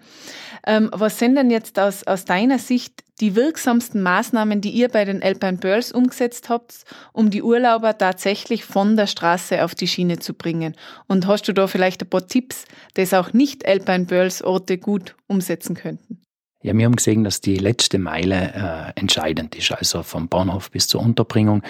Ähm, 0.67 0.89
was 0.93 1.17
sind 1.17 1.35
denn 1.35 1.49
jetzt 1.49 1.79
aus, 1.79 2.05
aus 2.05 2.25
deiner 2.25 2.59
Sicht 2.59 3.03
die 3.21 3.35
wirksamsten 3.35 4.01
Maßnahmen, 4.01 4.61
die 4.61 4.71
ihr 4.71 4.89
bei 4.89 5.05
den 5.05 5.21
Alpine 5.21 5.57
Pearls 5.57 5.91
umgesetzt 5.91 6.49
habt, 6.49 6.83
um 7.11 7.29
die 7.29 7.43
Urlauber 7.43 7.97
tatsächlich 7.97 8.65
von 8.65 8.97
der 8.97 9.07
Straße 9.07 9.63
auf 9.63 9.75
die 9.75 9.87
Schiene 9.87 10.19
zu 10.19 10.33
bringen? 10.33 10.75
Und 11.07 11.27
hast 11.27 11.47
du 11.47 11.53
da 11.53 11.67
vielleicht 11.67 12.01
ein 12.01 12.09
paar 12.09 12.27
Tipps, 12.27 12.65
das 12.95 13.13
auch 13.13 13.33
nicht 13.33 13.67
Alpine 13.67 14.05
Pearls 14.05 14.41
Orte 14.43 14.77
gut 14.77 15.15
umsetzen 15.27 15.75
könnten? 15.75 16.23
Ja, 16.63 16.75
wir 16.75 16.85
haben 16.85 16.95
gesehen, 16.95 17.25
dass 17.25 17.41
die 17.41 17.57
letzte 17.57 17.99
Meile 17.99 18.93
äh, 18.95 18.99
entscheidend 18.99 19.53
ist, 19.53 19.73
also 19.73 20.01
vom 20.01 20.29
Bahnhof 20.29 20.71
bis 20.71 20.87
zur 20.87 21.01
Unterbringung. 21.01 21.61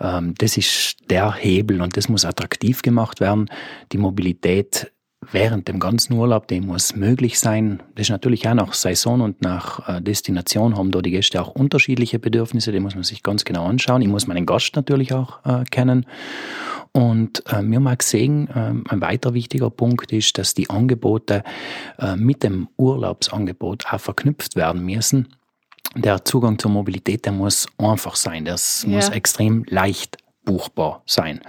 Ähm, 0.00 0.34
das 0.38 0.56
ist 0.56 0.98
der 1.10 1.34
Hebel 1.34 1.82
und 1.82 1.96
das 1.96 2.08
muss 2.08 2.24
attraktiv 2.24 2.82
gemacht 2.82 3.20
werden. 3.20 3.50
Die 3.90 3.98
Mobilität 3.98 4.92
während 5.32 5.68
dem 5.68 5.78
ganzen 5.78 6.14
Urlaub, 6.14 6.48
dem 6.48 6.66
muss 6.66 6.96
möglich 6.96 7.38
sein. 7.38 7.82
Das 7.94 8.06
ist 8.06 8.10
natürlich 8.10 8.48
auch 8.48 8.54
nach 8.54 8.74
Saison 8.74 9.20
und 9.20 9.42
nach 9.42 9.88
äh, 9.88 10.02
Destination 10.02 10.76
haben 10.76 10.90
da 10.90 11.00
die 11.00 11.10
Gäste 11.10 11.40
auch 11.40 11.48
unterschiedliche 11.48 12.18
Bedürfnisse, 12.18 12.72
die 12.72 12.80
muss 12.80 12.94
man 12.94 13.04
sich 13.04 13.22
ganz 13.22 13.44
genau 13.44 13.66
anschauen. 13.66 14.02
Ich 14.02 14.08
muss 14.08 14.26
meinen 14.26 14.46
Gast 14.46 14.76
natürlich 14.76 15.12
auch 15.12 15.44
äh, 15.44 15.64
kennen. 15.64 16.06
Und 16.92 17.44
äh, 17.52 17.62
wir 17.62 17.76
haben 17.76 17.88
auch 17.88 17.98
gesehen, 17.98 18.48
äh, 18.48 18.72
ein 18.90 19.00
weiter 19.00 19.34
wichtiger 19.34 19.68
Punkt 19.68 20.12
ist, 20.12 20.38
dass 20.38 20.54
die 20.54 20.70
Angebote 20.70 21.44
äh, 21.98 22.16
mit 22.16 22.42
dem 22.42 22.68
Urlaubsangebot 22.78 23.84
auch 23.90 24.00
verknüpft 24.00 24.56
werden 24.56 24.84
müssen. 24.84 25.28
Der 25.94 26.24
Zugang 26.24 26.58
zur 26.58 26.70
Mobilität, 26.70 27.24
der 27.24 27.32
muss 27.32 27.66
einfach 27.78 28.16
sein, 28.16 28.44
das 28.44 28.84
ja. 28.84 28.96
muss 28.96 29.08
extrem 29.08 29.64
leicht 29.68 30.18
buchbar 30.44 31.02
sein. 31.06 31.40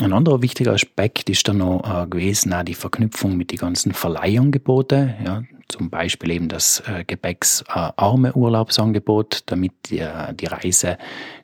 Ein 0.00 0.12
anderer 0.12 0.42
wichtiger 0.42 0.72
Aspekt 0.72 1.30
ist 1.30 1.46
dann 1.46 1.58
noch 1.58 1.82
äh, 1.84 2.06
gewesen, 2.06 2.52
auch 2.52 2.64
die 2.64 2.74
Verknüpfung 2.74 3.36
mit 3.36 3.52
den 3.52 3.58
ganzen 3.58 3.92
Verleihangeboten. 3.92 5.14
Ja, 5.24 5.42
zum 5.68 5.90
Beispiel 5.90 6.30
eben 6.30 6.48
das 6.48 6.82
äh, 6.86 7.04
gepäcksarme 7.04 8.28
äh, 8.28 8.32
Urlaubsangebot, 8.32 9.44
damit 9.46 9.72
die, 9.90 9.98
äh, 9.98 10.34
die 10.34 10.46
Reise 10.46 10.98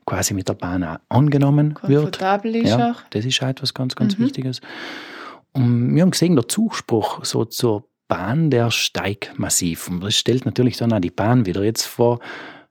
quasi 0.07 0.35
mit 0.35 0.49
der 0.49 0.55
Bahn 0.55 0.85
auch 0.85 0.99
angenommen 1.09 1.75
Komfortabel 1.75 2.55
wird. 2.55 2.65
Ist 2.65 2.71
ja, 2.71 2.93
auch. 2.93 3.03
Das 3.11 3.25
ist 3.25 3.43
auch 3.43 3.49
etwas 3.49 3.75
ganz, 3.75 3.95
ganz 3.97 4.19
mhm. 4.19 4.25
Wichtiges. 4.25 4.61
Und 5.53 5.95
wir 5.95 6.03
haben 6.03 6.11
gesehen, 6.11 6.37
der 6.37 6.49
Zuspruch 6.49 7.25
so 7.25 7.45
zur 7.45 7.85
Bahn, 8.09 8.51
der 8.51 8.71
steigt 8.71 9.39
massiv. 9.39 9.89
Und 9.89 10.01
das 10.01 10.17
stellt 10.17 10.45
natürlich 10.45 10.77
dann 10.77 10.93
auch 10.93 11.01
die 11.01 11.11
Bahn 11.11 11.47
wieder 11.47 11.63
jetzt 11.63 11.87
vor 11.87 12.21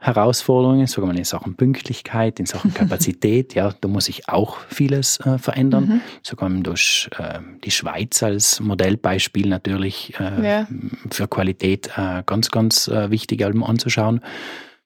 Herausforderungen, 0.01 0.87
wir 0.87 1.17
in 1.17 1.25
Sachen 1.25 1.55
Pünktlichkeit, 1.55 2.39
in 2.39 2.45
Sachen 2.45 2.73
Kapazität. 2.73 3.53
ja, 3.53 3.73
da 3.79 3.87
muss 3.89 4.05
sich 4.05 4.29
auch 4.29 4.57
vieles 4.69 5.19
äh, 5.19 5.37
verändern. 5.37 5.85
Mhm. 5.85 6.01
Sogar 6.23 6.49
durch 6.49 7.09
äh, 7.17 7.39
die 7.65 7.71
Schweiz 7.71 8.23
als 8.23 8.61
Modellbeispiel 8.61 9.49
natürlich 9.49 10.13
äh, 10.19 10.47
ja. 10.47 10.67
für 11.11 11.27
Qualität 11.27 11.91
äh, 11.97 12.23
ganz, 12.25 12.49
ganz 12.49 12.87
äh, 12.87 13.11
wichtig 13.11 13.43
anzuschauen. 13.43 14.21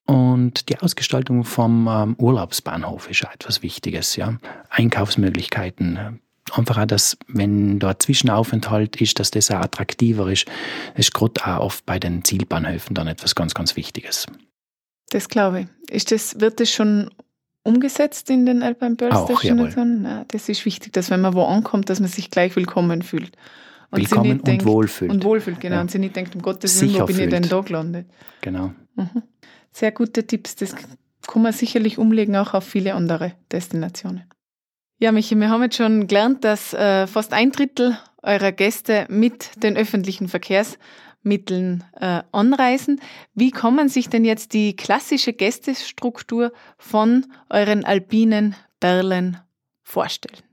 Und 0.05 0.67
die 0.69 0.79
Ausgestaltung 0.79 1.43
vom 1.43 1.87
ähm, 1.89 2.15
Urlaubsbahnhof 2.17 3.09
ist 3.09 3.25
auch 3.25 3.33
etwas 3.33 3.61
Wichtiges. 3.61 4.15
Ja. 4.15 4.37
Einkaufsmöglichkeiten, 4.69 6.19
einfach 6.51 6.77
auch, 6.77 6.85
dass, 6.85 7.17
wenn 7.27 7.79
da 7.79 7.97
Zwischenaufenthalt 7.97 8.99
ist, 8.99 9.19
dass 9.19 9.31
das 9.31 9.51
auch 9.51 9.61
attraktiver 9.61 10.29
ist. 10.29 10.47
Das 10.95 11.07
ist 11.07 11.13
gerade 11.13 11.45
auch 11.45 11.59
oft 11.59 11.85
bei 11.85 11.99
den 11.99 12.23
Zielbahnhöfen 12.23 12.95
dann 12.95 13.07
etwas 13.07 13.35
ganz, 13.35 13.53
ganz 13.53 13.75
Wichtiges. 13.75 14.27
Das 15.13 15.29
glaube 15.29 15.61
ich. 15.61 15.67
Ist 15.91 16.11
das, 16.11 16.39
wird 16.39 16.59
das 16.59 16.71
schon 16.71 17.11
umgesetzt 17.61 18.31
in 18.31 18.47
den 18.47 18.63
Alpine 18.63 18.95
Pearls 18.95 19.25
Destinationen? 19.27 20.05
Ja, 20.05 20.25
das 20.27 20.49
ist 20.49 20.65
wichtig, 20.65 20.91
dass 20.93 21.11
wenn 21.11 21.21
man 21.21 21.35
wo 21.35 21.43
ankommt, 21.43 21.91
dass 21.91 21.99
man 21.99 22.09
sich 22.09 22.31
gleich 22.31 22.55
willkommen 22.55 23.03
fühlt. 23.03 23.37
Und 23.91 23.99
willkommen 23.99 24.31
und 24.31 24.47
denkt, 24.47 24.65
wohlfühlt. 24.65 25.11
Und 25.11 25.23
wohlfühlt, 25.23 25.59
genau. 25.59 25.75
Ja. 25.75 25.81
Und 25.81 25.91
sie 25.91 25.99
nicht 25.99 26.15
denkt, 26.15 26.33
um 26.33 26.41
Gottes 26.41 26.81
Willen, 26.81 26.95
wo 26.95 27.05
bin 27.05 27.15
fühlt. 27.15 27.31
ich 27.31 27.39
denn 27.39 27.47
da 27.47 27.61
gelandet? 27.61 28.07
Genau. 28.41 28.73
Mhm. 28.95 29.21
Sehr 29.71 29.91
gute 29.91 30.25
Tipps. 30.25 30.55
Das 30.55 30.75
kann 31.27 31.41
man 31.43 31.53
sicherlich 31.53 31.99
umlegen 31.99 32.35
auch 32.35 32.55
auf 32.55 32.63
viele 32.63 32.95
andere 32.95 33.33
Destinationen. 33.51 34.23
Ja, 34.97 35.11
Michi, 35.11 35.35
wir 35.35 35.49
haben 35.49 35.61
jetzt 35.61 35.77
schon 35.77 36.07
gelernt, 36.07 36.43
dass 36.43 36.73
äh, 36.73 37.05
fast 37.05 37.33
ein 37.33 37.51
Drittel 37.51 37.99
eurer 38.23 38.51
Gäste 38.51 39.05
mit 39.09 39.51
den 39.61 39.77
öffentlichen 39.77 40.27
Verkehrs 40.27 40.79
Mitteln 41.23 41.83
äh, 41.99 42.21
anreisen. 42.31 43.01
Wie 43.33 43.51
kann 43.51 43.75
man 43.75 43.89
sich 43.89 44.09
denn 44.09 44.25
jetzt 44.25 44.53
die 44.53 44.75
klassische 44.75 45.33
Gästestruktur 45.33 46.51
von 46.77 47.25
euren 47.49 47.85
alpinen 47.85 48.55
Perlen 48.79 49.37
vorstellen? 49.81 50.43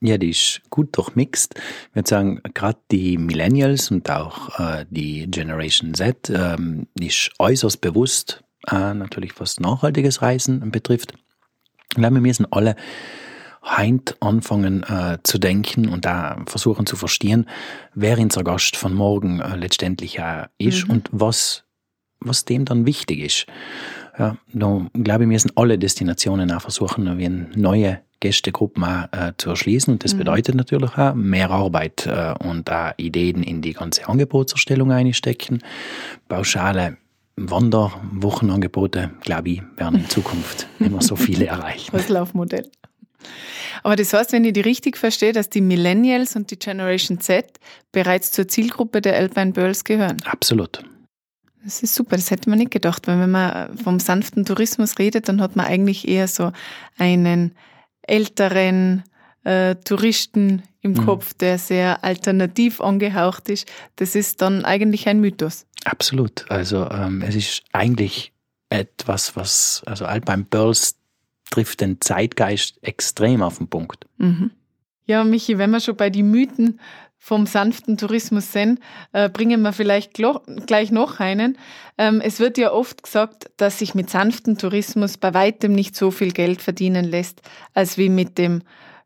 Ja, 0.00 0.16
die 0.16 0.30
ist 0.30 0.62
gut 0.70 0.96
durchmixt. 0.96 1.54
Ich 1.56 1.96
würde 1.96 2.08
sagen, 2.08 2.40
gerade 2.54 2.78
die 2.92 3.18
Millennials 3.18 3.90
und 3.90 4.08
auch 4.10 4.58
äh, 4.60 4.86
die 4.90 5.28
Generation 5.28 5.94
Z 5.94 6.30
ähm, 6.30 6.86
ist 7.00 7.32
äußerst 7.38 7.80
bewusst, 7.80 8.44
äh, 8.70 8.94
natürlich 8.94 9.40
was 9.40 9.58
nachhaltiges 9.58 10.22
Reisen 10.22 10.70
betrifft. 10.70 11.14
Ich 11.90 11.96
glaube, 11.96 12.14
wir 12.14 12.20
müssen 12.20 12.46
alle 12.52 12.76
heint 13.64 14.16
anfangen 14.20 14.82
äh, 14.84 15.18
zu 15.22 15.38
denken 15.38 15.88
und 15.88 16.04
da 16.04 16.42
versuchen 16.46 16.86
zu 16.86 16.96
verstehen, 16.96 17.46
wer 17.94 18.18
unser 18.18 18.44
Gast 18.44 18.76
von 18.76 18.94
morgen 18.94 19.40
äh, 19.40 19.56
letztendlich 19.56 20.18
äh, 20.18 20.46
ist 20.58 20.86
mhm. 20.86 20.94
und 20.94 21.08
was, 21.12 21.64
was 22.20 22.44
dem 22.44 22.64
dann 22.64 22.86
wichtig 22.86 23.20
ist. 23.20 23.46
Ja, 24.18 24.36
da 24.52 24.86
glaube 24.94 25.24
ich, 25.24 25.28
müssen 25.28 25.52
alle 25.54 25.78
Destinationen 25.78 26.50
auch 26.50 26.62
versuchen, 26.62 27.18
wie 27.18 27.28
neue 27.28 28.00
Gästegruppen 28.20 28.82
auch, 28.82 29.04
äh, 29.12 29.32
zu 29.36 29.50
erschließen. 29.50 29.92
Und 29.92 30.04
das 30.04 30.14
mhm. 30.14 30.18
bedeutet 30.18 30.54
natürlich 30.54 30.96
auch 30.98 31.14
mehr 31.14 31.50
Arbeit 31.50 32.06
äh, 32.06 32.34
und 32.44 32.70
auch 32.70 32.92
Ideen 32.96 33.42
in 33.42 33.62
die 33.62 33.74
ganze 33.74 34.08
Angebotserstellung 34.08 34.90
einstecken. 34.90 35.62
Pauschale 36.28 36.96
Wanderwochenangebote, 37.36 39.10
glaube 39.20 39.50
ich, 39.50 39.62
werden 39.76 40.00
in 40.00 40.08
Zukunft 40.08 40.66
immer 40.80 41.00
so 41.00 41.14
viele 41.14 41.46
erreichen. 41.46 41.90
Das 41.92 42.08
Laufmodell. 42.08 42.68
Aber 43.82 43.96
das 43.96 44.12
heißt, 44.12 44.32
wenn 44.32 44.44
ich 44.44 44.52
die 44.52 44.60
richtig 44.60 44.96
verstehe, 44.96 45.32
dass 45.32 45.50
die 45.50 45.60
Millennials 45.60 46.36
und 46.36 46.50
die 46.50 46.58
Generation 46.58 47.20
Z 47.20 47.58
bereits 47.92 48.32
zur 48.32 48.48
Zielgruppe 48.48 49.00
der 49.00 49.16
Alpine 49.16 49.52
Girls 49.52 49.84
gehören. 49.84 50.18
Absolut. 50.24 50.84
Das 51.64 51.82
ist 51.82 51.94
super, 51.94 52.16
das 52.16 52.30
hätte 52.30 52.48
man 52.48 52.58
nicht 52.58 52.70
gedacht, 52.70 53.06
weil 53.08 53.20
wenn 53.20 53.30
man 53.30 53.76
vom 53.76 54.00
sanften 54.00 54.44
Tourismus 54.44 54.98
redet, 54.98 55.28
dann 55.28 55.40
hat 55.40 55.56
man 55.56 55.66
eigentlich 55.66 56.06
eher 56.06 56.28
so 56.28 56.52
einen 56.96 57.54
älteren 58.02 59.04
äh, 59.44 59.74
Touristen 59.76 60.62
im 60.80 60.92
mhm. 60.92 61.04
Kopf, 61.04 61.34
der 61.34 61.58
sehr 61.58 62.04
alternativ 62.04 62.80
angehaucht 62.80 63.48
ist. 63.48 63.66
Das 63.96 64.14
ist 64.14 64.40
dann 64.40 64.64
eigentlich 64.64 65.08
ein 65.08 65.20
Mythos. 65.20 65.66
Absolut. 65.84 66.50
Also 66.50 66.88
ähm, 66.90 67.22
es 67.22 67.34
ist 67.34 67.62
eigentlich 67.72 68.32
etwas, 68.70 69.36
was 69.36 69.82
also 69.86 70.04
Alpine 70.04 70.44
Pearls 70.48 70.97
trifft 71.50 71.80
den 71.80 72.00
Zeitgeist 72.00 72.78
extrem 72.82 73.42
auf 73.42 73.58
den 73.58 73.68
Punkt. 73.68 74.06
Mhm. 74.18 74.50
Ja, 75.06 75.24
Michi, 75.24 75.58
wenn 75.58 75.70
wir 75.70 75.80
schon 75.80 75.96
bei 75.96 76.10
den 76.10 76.30
Mythen 76.30 76.78
vom 77.18 77.46
sanften 77.46 77.96
Tourismus 77.96 78.52
sind, 78.52 78.80
äh, 79.12 79.28
bringen 79.28 79.62
wir 79.62 79.72
vielleicht 79.72 80.14
gleich 80.14 80.92
noch 80.92 81.20
einen. 81.20 81.58
Ähm, 81.98 82.20
es 82.20 82.40
wird 82.40 82.58
ja 82.58 82.72
oft 82.72 83.02
gesagt, 83.02 83.50
dass 83.56 83.80
sich 83.80 83.94
mit 83.94 84.08
sanftem 84.08 84.56
Tourismus 84.56 85.16
bei 85.16 85.34
weitem 85.34 85.72
nicht 85.72 85.96
so 85.96 86.10
viel 86.10 86.32
Geld 86.32 86.62
verdienen 86.62 87.04
lässt, 87.04 87.42
als 87.74 87.98
wie 87.98 88.08
mit 88.08 88.38
dem 88.38 88.62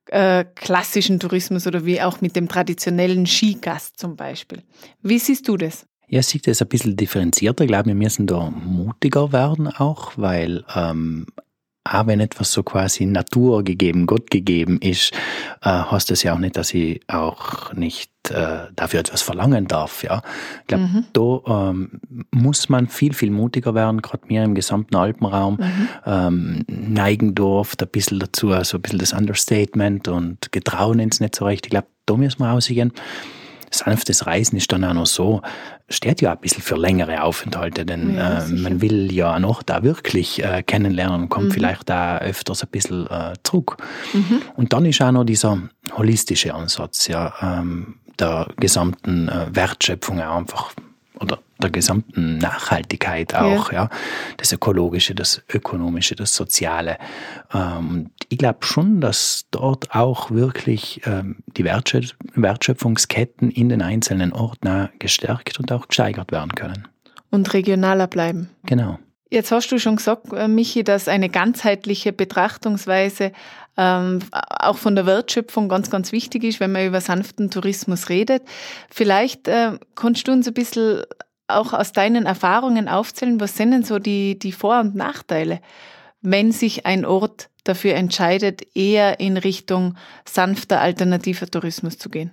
äh, 0.07 0.45
klassischen 0.55 1.21
Tourismus 1.21 1.67
oder 1.67 1.87
wie 1.87 2.03
auch 2.03 2.21
mit 2.21 2.37
dem 2.37 2.49
traditionellen 2.49 3.27
Skigast 3.27 3.99
zum 3.99 4.17
Beispiel. 4.17 4.63
Wie 5.03 5.19
siehst 5.19 5.49
du 5.49 5.57
das? 5.57 5.87
Ja, 6.09 6.21
ich 6.21 6.27
sehe 6.27 6.41
das 6.45 6.61
ein 6.61 6.69
bisschen 6.69 6.97
differenzierter. 6.97 7.65
Ich 7.65 7.69
glaube, 7.69 7.87
wir 7.87 7.95
müssen 7.95 8.27
da 8.27 8.51
mutiger 8.51 9.33
werden 9.33 9.69
auch, 9.69 10.13
weil 10.17 10.65
ähm, 10.75 11.27
auch 11.85 12.07
wenn 12.07 12.21
etwas 12.21 12.53
so 12.53 12.63
quasi 12.63 13.07
Natur 13.07 13.65
gegeben, 13.65 14.07
Gott 14.07 14.31
gegeben 14.31 14.79
ist, 14.81 15.13
äh, 15.63 15.69
heißt 15.69 16.11
das 16.11 16.23
ja 16.23 16.35
auch 16.35 16.39
nicht, 16.39 16.57
dass 16.57 16.73
ich 16.75 17.01
auch 17.09 17.73
nicht 17.75 18.13
äh, 18.31 18.69
dafür 18.77 19.01
etwas 19.01 19.23
verlangen 19.23 19.67
darf. 19.67 20.05
Ja, 20.05 20.23
ich 20.61 20.67
glaube, 20.69 20.85
mhm. 20.85 21.05
da 21.13 21.71
ähm, 21.71 22.01
muss 22.31 22.69
man 22.69 22.87
viel, 22.87 23.15
viel 23.15 23.31
mutiger 23.31 23.75
werden, 23.75 24.01
gerade 24.01 24.27
mir 24.29 24.45
im 24.45 24.55
gesamten 24.55 24.95
Alpenraum 24.95 25.57
mhm. 25.57 25.89
ähm, 26.07 26.65
neigen 26.69 27.35
durft 27.35 27.83
ein 27.83 27.89
bisschen 27.89 28.21
dazu, 28.21 28.53
also 28.53 28.79
ein 28.79 28.83
bisschen 28.83 29.01
das 29.01 29.13
Understatement 29.13 30.07
und 30.07 30.53
getrauen 30.53 31.01
ins 31.01 31.19
nicht 31.19 31.35
so 31.35 31.47
recht. 31.47 31.67
Ich 31.67 31.71
glaube, 31.71 31.89
da 32.07 32.17
müssen 32.17 32.41
wir 32.41 32.53
aussehen 32.53 32.93
sanftes 33.75 34.27
Reisen 34.27 34.57
ist 34.57 34.73
dann 34.73 34.85
auch 34.85 34.95
noch 34.95 35.07
so, 35.07 35.43
steht 35.89 36.21
ja 36.21 36.33
ein 36.33 36.39
bisschen 36.39 36.63
für 36.63 36.77
längere 36.77 37.23
Aufenthalte, 37.23 37.85
denn 37.85 38.15
ja, 38.15 38.45
äh, 38.45 38.49
man 38.49 38.81
will 38.81 39.13
ja 39.13 39.39
noch 39.39 39.63
da 39.63 39.83
wirklich 39.83 40.43
äh, 40.43 40.63
kennenlernen 40.63 41.23
und 41.23 41.29
kommt 41.29 41.49
mhm. 41.49 41.53
vielleicht 41.53 41.89
da 41.89 42.19
öfters 42.19 42.63
ein 42.63 42.71
bisschen 42.71 43.07
äh, 43.09 43.35
zurück. 43.43 43.77
Mhm. 44.13 44.43
Und 44.57 44.73
dann 44.73 44.87
ist 44.87 45.01
auch 45.03 45.13
noch 45.13 45.25
dieser 45.25 45.59
holistische 45.97 46.55
Ansatz, 46.55 47.09
ja, 47.09 47.33
ähm, 47.41 47.97
der 48.19 48.49
gesamten 48.57 49.29
äh, 49.29 49.47
Wertschöpfung 49.53 50.21
einfach 50.21 50.73
oder 51.23 51.39
der 51.63 51.71
gesamten 51.71 52.39
Nachhaltigkeit 52.39 53.35
auch, 53.35 53.73
ja. 53.73 53.85
ja. 53.85 53.91
Das 54.37 54.53
Ökologische, 54.53 55.15
das 55.15 55.43
Ökonomische, 55.53 56.17
das 56.17 56.35
Soziale. 56.35 56.99
Ähm, 57.55 58.11
ich 58.29 58.39
glaube 58.39 58.59
schon, 58.63 59.01
dass 59.01 59.47
dort 59.51 59.95
auch 59.95 60.31
wirklich 60.31 61.01
ähm, 61.07 61.37
die 61.57 61.65
Wertschöpfungsketten 61.65 63.51
in 63.51 63.69
den 63.69 63.83
einzelnen 63.83 64.33
Orten 64.33 64.89
gestärkt 64.99 65.59
und 65.61 65.71
auch 65.73 65.89
gesteigert 65.89 66.33
werden 66.33 66.55
können. 66.55 66.89
Und 67.31 67.55
regionaler 67.55 68.09
bleiben. 68.09 68.51
Genau. 68.65 68.99
Jetzt 69.33 69.51
hast 69.51 69.73
du 69.73 69.79
schon 69.79 69.97
gesagt, 69.97 70.31
äh, 70.35 70.47
Michi, 70.47 70.85
dass 70.85 71.09
eine 71.09 71.31
ganzheitliche 71.31 72.13
Betrachtungsweise 72.13 73.33
ähm, 73.77 74.21
auch 74.33 74.77
von 74.77 74.95
der 74.95 75.07
Wertschöpfung 75.07 75.69
ganz, 75.69 75.91
ganz 75.91 76.13
wichtig 76.13 76.45
ist, 76.45 76.61
wenn 76.61 76.73
man 76.73 76.87
über 76.87 77.01
sanften 77.01 77.51
Tourismus 77.51 78.09
redet. 78.09 78.43
Vielleicht 78.91 79.49
äh, 79.49 79.79
kannst 79.95 80.29
du 80.29 80.33
uns 80.33 80.47
ein 80.47 80.55
bisschen 80.55 81.03
auch 81.49 81.73
aus 81.73 81.93
deinen 81.93 82.27
Erfahrungen 82.27 82.89
aufzählen, 82.89 83.41
was 83.41 83.57
sind 83.57 83.73
denn 83.73 83.83
so 83.83 83.99
die, 83.99 84.39
die 84.39 84.53
Vor- 84.53 84.81
und 84.81 84.95
Nachteile, 84.95 85.61
wenn 86.21 86.53
sich 86.53 86.87
ein 86.87 87.05
Ort 87.05 87.51
dafür 87.65 87.95
entscheidet, 87.95 88.63
eher 88.75 89.21
in 89.21 89.37
Richtung 89.37 89.97
sanfter 90.25 90.81
alternativer 90.81 91.47
Tourismus 91.47 91.99
zu 91.99 92.09
gehen? 92.09 92.33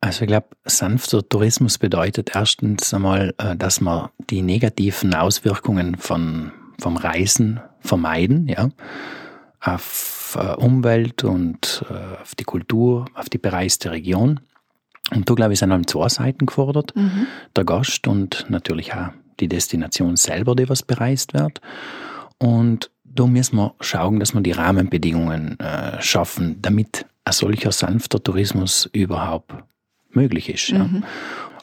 Also 0.00 0.22
ich 0.22 0.28
glaube, 0.28 0.48
sanfter 0.64 1.26
Tourismus 1.26 1.78
bedeutet 1.78 2.34
erstens 2.34 2.92
einmal, 2.92 3.34
äh, 3.38 3.56
dass 3.56 3.80
man 3.80 4.10
die 4.30 4.42
negativen 4.42 5.14
Auswirkungen 5.14 5.96
von, 5.96 6.52
vom 6.78 6.96
Reisen 6.96 7.60
vermeiden, 7.80 8.46
ja, 8.48 8.68
äh, 10.36 10.54
Umwelt 10.54 11.24
und 11.24 11.84
äh, 11.90 12.20
auf 12.20 12.34
die 12.34 12.44
Kultur, 12.44 13.06
auf 13.14 13.28
die 13.28 13.38
bereiste 13.38 13.90
Region. 13.90 14.40
Und 15.12 15.28
da, 15.28 15.34
glaube 15.34 15.52
ich, 15.52 15.58
sind 15.58 15.72
allem 15.72 15.86
zwei 15.86 16.08
Seiten 16.08 16.46
gefordert. 16.46 16.94
Mhm. 16.96 17.26
Der 17.54 17.64
Gast 17.64 18.06
und 18.06 18.46
natürlich 18.48 18.94
auch 18.94 19.10
die 19.40 19.48
Destination 19.48 20.16
selber, 20.16 20.54
die 20.54 20.68
was 20.68 20.82
bereist 20.82 21.34
wird. 21.34 21.60
Und 22.38 22.90
da 23.04 23.26
müssen 23.26 23.56
wir 23.56 23.74
schauen, 23.80 24.20
dass 24.20 24.34
wir 24.34 24.40
die 24.40 24.52
Rahmenbedingungen 24.52 25.58
äh, 25.60 26.00
schaffen, 26.00 26.60
damit 26.62 27.06
ein 27.24 27.32
solcher 27.32 27.72
sanfter 27.72 28.22
Tourismus 28.22 28.88
überhaupt 28.92 29.54
möglich 30.10 30.48
ist. 30.48 30.68
Ja. 30.68 30.84
Mhm. 30.84 31.04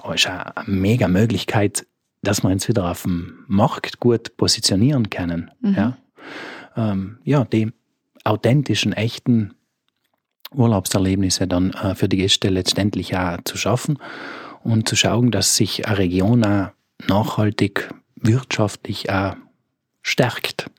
Aber 0.01 0.15
es 0.15 0.21
ist 0.21 0.27
eine 0.27 0.65
mega 0.67 1.07
Möglichkeit, 1.07 1.85
dass 2.23 2.43
wir 2.43 2.49
uns 2.49 2.67
wieder 2.67 2.89
auf 2.89 3.03
dem 3.03 3.43
Markt 3.47 3.99
gut 3.99 4.37
positionieren 4.37 5.09
können. 5.09 5.51
Mhm. 5.61 5.75
Ja. 5.75 5.97
Ähm, 6.75 7.17
ja, 7.23 7.43
die 7.45 7.73
authentischen, 8.23 8.93
echten 8.93 9.53
Urlaubserlebnisse 10.53 11.47
dann 11.47 11.71
äh, 11.71 11.95
für 11.95 12.09
die 12.09 12.17
Gäste 12.17 12.49
letztendlich 12.49 13.15
auch 13.15 13.37
zu 13.45 13.57
schaffen 13.57 13.97
und 14.63 14.87
zu 14.87 14.95
schauen, 14.95 15.31
dass 15.31 15.55
sich 15.55 15.87
eine 15.87 15.97
Region 15.97 16.43
auch 16.43 16.71
nachhaltig 17.07 17.89
wirtschaftlich 18.15 19.09
auch 19.09 19.35
stärkt. 20.01 20.69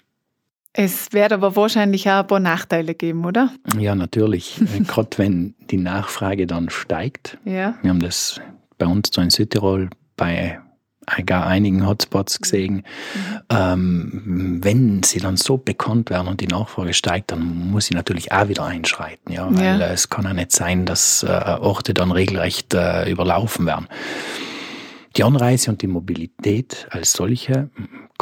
Es 0.75 1.13
wird 1.13 1.33
aber 1.33 1.55
wahrscheinlich 1.55 2.09
auch 2.09 2.21
ein 2.21 2.27
paar 2.27 2.41
Nachteile 2.41 2.95
geben, 2.95 3.27
oder? 3.27 3.53
Ja, 3.79 3.95
natürlich. 3.95 4.61
Gerade 4.87 5.19
wenn 5.19 5.55
die 5.71 5.77
Nachfrage 5.77 6.47
dann 6.47 6.71
steigt. 6.71 7.39
Ja. 7.45 7.75
Wir 7.83 7.91
haben 7.91 8.01
das 8.01 8.41
bei 8.79 8.87
uns 8.87 9.11
so 9.13 9.21
in 9.21 9.31
Südtirol 9.31 9.91
bei 10.17 10.61
gar 11.27 11.47
einigen 11.47 11.87
Hotspots 11.87 12.41
gesehen. 12.41 12.75
Mhm. 12.75 13.41
Ähm, 13.51 14.59
wenn 14.63 15.03
sie 15.03 15.19
dann 15.19 15.37
so 15.37 15.59
bekannt 15.59 16.11
werden 16.11 16.29
und 16.29 16.41
die 16.41 16.47
Nachfrage 16.47 16.95
steigt, 16.95 17.33
dann 17.33 17.71
muss 17.71 17.87
sie 17.87 17.95
natürlich 17.95 18.33
auch 18.33 18.49
wieder 18.49 18.65
einschreiten. 18.65 19.33
Ja? 19.33 19.49
Weil 19.51 19.81
ja. 19.81 19.87
es 19.89 20.09
kann 20.09 20.25
ja 20.25 20.35
nicht 20.35 20.53
sein, 20.53 20.87
dass 20.87 21.23
äh, 21.23 21.29
Orte 21.29 21.95
dann 21.95 22.13
regelrecht 22.13 22.75
äh, 22.75 23.11
überlaufen 23.11 23.67
werden. 23.67 23.89
Die 25.17 25.25
Anreise 25.25 25.71
und 25.71 25.83
die 25.83 25.89
Mobilität 25.89 26.87
als 26.91 27.13
solche 27.13 27.69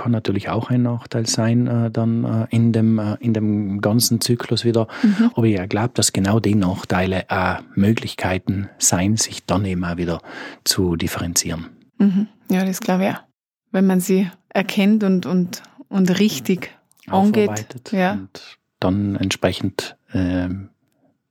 kann 0.01 0.13
natürlich 0.13 0.49
auch 0.49 0.71
ein 0.71 0.83
Nachteil 0.83 1.27
sein, 1.27 1.67
äh, 1.67 1.91
dann 1.91 2.25
äh, 2.25 2.47
in, 2.51 2.73
dem, 2.73 2.99
äh, 2.99 3.17
in 3.21 3.35
dem 3.35 3.81
ganzen 3.81 4.21
Zyklus 4.21 4.65
wieder. 4.65 4.89
Mhm. 5.03 5.31
Aber 5.35 5.45
ich 5.45 5.69
glaube, 5.69 5.91
dass 5.95 6.13
genau 6.13 6.41
die 6.41 6.55
Nachteile 6.55 7.25
auch 7.29 7.59
Möglichkeiten 7.75 8.71
sein, 8.79 9.17
sich 9.17 9.45
dann 9.45 9.65
eben 9.67 9.85
auch 9.85 9.99
wieder 9.99 10.23
zu 10.65 10.97
differenzieren. 10.97 11.67
Mhm. 11.99 12.29
Ja, 12.51 12.65
das 12.65 12.81
glaube 12.81 13.05
ich 13.05 13.11
auch. 13.11 13.23
Wenn 13.71 13.87
man 13.87 14.01
sie 14.01 14.31
erkennt 14.49 15.05
und, 15.05 15.27
und, 15.27 15.63
und 15.89 16.19
richtig 16.19 16.77
angeht. 17.07 17.67
Ja. 17.93 18.13
Und 18.13 18.59
dann 18.81 19.17
entsprechend 19.17 19.97
äh, 20.13 20.49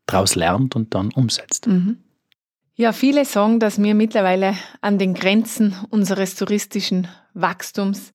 daraus 0.05 0.35
lernt 0.35 0.75
und 0.75 0.95
dann 0.95 1.11
umsetzt. 1.11 1.67
Mhm. 1.67 1.97
Ja, 2.75 2.93
viele 2.93 3.25
sagen, 3.25 3.59
dass 3.59 3.81
wir 3.81 3.93
mittlerweile 3.93 4.55
an 4.79 4.97
den 4.97 5.13
Grenzen 5.13 5.75
unseres 5.89 6.35
touristischen 6.35 7.09
Wachstums 7.33 8.13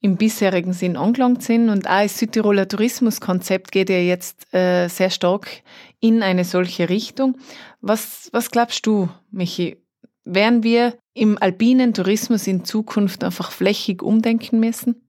im 0.00 0.16
bisherigen 0.16 0.72
Sinn 0.72 0.96
angelangt 0.96 1.42
sind. 1.42 1.68
Und 1.68 1.86
auch 1.86 2.02
das 2.02 2.18
Südtiroler 2.18 2.68
Tourismuskonzept 2.68 3.72
geht 3.72 3.90
ja 3.90 3.98
jetzt 3.98 4.52
äh, 4.54 4.88
sehr 4.88 5.10
stark 5.10 5.62
in 6.00 6.22
eine 6.22 6.44
solche 6.44 6.88
Richtung. 6.88 7.36
Was, 7.80 8.30
was 8.32 8.50
glaubst 8.50 8.86
du, 8.86 9.08
Michi? 9.30 9.76
Werden 10.24 10.62
wir 10.62 10.98
im 11.14 11.38
alpinen 11.40 11.94
Tourismus 11.94 12.46
in 12.46 12.64
Zukunft 12.64 13.24
einfach 13.24 13.50
flächig 13.50 14.02
umdenken 14.02 14.60
müssen? 14.60 15.02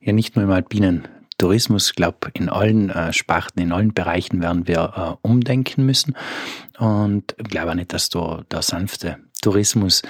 Ja, 0.00 0.12
nicht 0.12 0.36
nur 0.36 0.44
im 0.44 0.50
alpinen 0.50 1.08
Tourismus, 1.38 1.88
ich 1.88 1.94
glaube, 1.96 2.30
in 2.34 2.48
allen 2.48 2.90
äh, 2.90 3.12
Sparten, 3.12 3.60
in 3.60 3.72
allen 3.72 3.92
Bereichen 3.92 4.40
werden 4.40 4.68
wir 4.68 5.18
äh, 5.22 5.26
umdenken 5.26 5.84
müssen. 5.84 6.14
Und 6.78 7.34
ich 7.38 7.48
glaube 7.48 7.70
auch 7.70 7.74
nicht, 7.74 7.92
dass 7.92 8.08
da 8.08 8.44
der 8.50 8.62
sanfte 8.62 9.18
Tourismus 9.42 10.02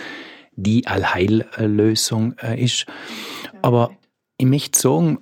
die 0.56 0.86
Allheillösung 0.86 2.34
äh, 2.38 2.62
ist. 2.62 2.86
Aber 3.62 3.96
ich 4.36 4.46
möchte 4.46 4.78
sagen, 4.78 5.18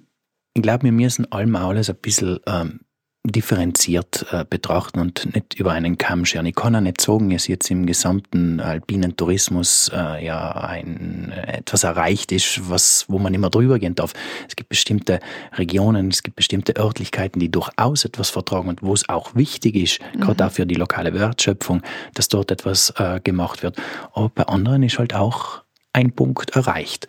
ich 0.54 0.62
glaube, 0.62 0.84
wir 0.84 0.92
müssen 0.92 1.30
allem 1.30 1.54
alles 1.56 1.88
ein 1.88 1.96
bisschen 1.96 2.40
ähm, 2.46 2.80
differenziert 3.24 4.26
äh, 4.32 4.44
betrachten 4.48 4.98
und 4.98 5.32
nicht 5.32 5.54
über 5.54 5.70
einen 5.72 5.96
Kamm 5.96 6.24
scheren. 6.24 6.46
Ich 6.46 6.56
kann 6.56 6.74
auch 6.74 6.80
nicht 6.80 7.00
sagen, 7.00 7.30
dass 7.30 7.46
jetzt 7.46 7.70
im 7.70 7.86
gesamten 7.86 8.58
alpinen 8.58 9.16
Tourismus 9.16 9.90
äh, 9.94 10.24
ja 10.24 10.50
ein, 10.50 11.32
etwas 11.46 11.84
erreicht 11.84 12.32
ist, 12.32 12.68
was, 12.68 13.04
wo 13.08 13.20
man 13.20 13.32
immer 13.32 13.48
drüber 13.48 13.78
gehen 13.78 13.94
darf. 13.94 14.12
Es 14.48 14.56
gibt 14.56 14.70
bestimmte 14.70 15.20
Regionen, 15.52 16.08
es 16.08 16.24
gibt 16.24 16.34
bestimmte 16.34 16.76
Örtlichkeiten, 16.76 17.38
die 17.38 17.48
durchaus 17.48 18.04
etwas 18.04 18.30
vertragen 18.30 18.68
und 18.68 18.82
wo 18.82 18.92
es 18.92 19.08
auch 19.08 19.36
wichtig 19.36 19.76
ist, 19.76 20.00
mhm. 20.14 20.20
gerade 20.20 20.46
auch 20.46 20.50
für 20.50 20.66
die 20.66 20.74
lokale 20.74 21.14
Wertschöpfung, 21.14 21.82
dass 22.14 22.26
dort 22.26 22.50
etwas 22.50 22.92
äh, 22.96 23.20
gemacht 23.22 23.62
wird. 23.62 23.76
Aber 24.14 24.30
bei 24.30 24.46
anderen 24.48 24.82
ist 24.82 24.98
halt 24.98 25.14
auch 25.14 25.62
ein 25.92 26.10
Punkt 26.10 26.56
erreicht. 26.56 27.06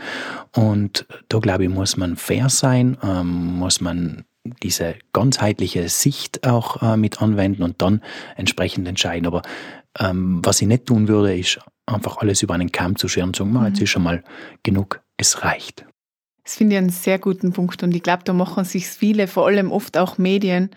Und 0.55 1.07
da 1.29 1.39
glaube 1.39 1.63
ich, 1.63 1.69
muss 1.69 1.97
man 1.97 2.17
fair 2.17 2.49
sein, 2.49 2.97
ähm, 3.01 3.57
muss 3.57 3.81
man 3.81 4.25
diese 4.61 4.95
ganzheitliche 5.13 5.87
Sicht 5.89 6.45
auch 6.47 6.81
äh, 6.81 6.97
mit 6.97 7.21
anwenden 7.21 7.63
und 7.63 7.81
dann 7.81 8.01
entsprechend 8.35 8.87
entscheiden. 8.87 9.25
Aber 9.27 9.41
ähm, 9.99 10.41
was 10.43 10.61
ich 10.61 10.67
nicht 10.67 10.85
tun 10.85 11.07
würde, 11.07 11.37
ist 11.37 11.59
einfach 11.85 12.17
alles 12.17 12.41
über 12.41 12.53
einen 12.53 12.71
Kamm 12.71 12.95
zu 12.95 13.07
scheren 13.07 13.27
und 13.27 13.35
zu 13.35 13.43
sagen, 13.43 13.59
mhm. 13.59 13.65
jetzt 13.67 13.81
ist 13.81 13.89
schon 13.89 14.03
mal 14.03 14.23
genug, 14.63 15.01
es 15.17 15.43
reicht. 15.43 15.85
Das 16.43 16.55
finde 16.55 16.75
ich 16.75 16.79
einen 16.79 16.89
sehr 16.89 17.19
guten 17.19 17.53
Punkt 17.53 17.83
und 17.83 17.95
ich 17.95 18.03
glaube, 18.03 18.23
da 18.25 18.33
machen 18.33 18.65
sich 18.65 18.87
viele, 18.87 19.27
vor 19.27 19.47
allem 19.47 19.71
oft 19.71 19.97
auch 19.97 20.17
Medien, 20.17 20.71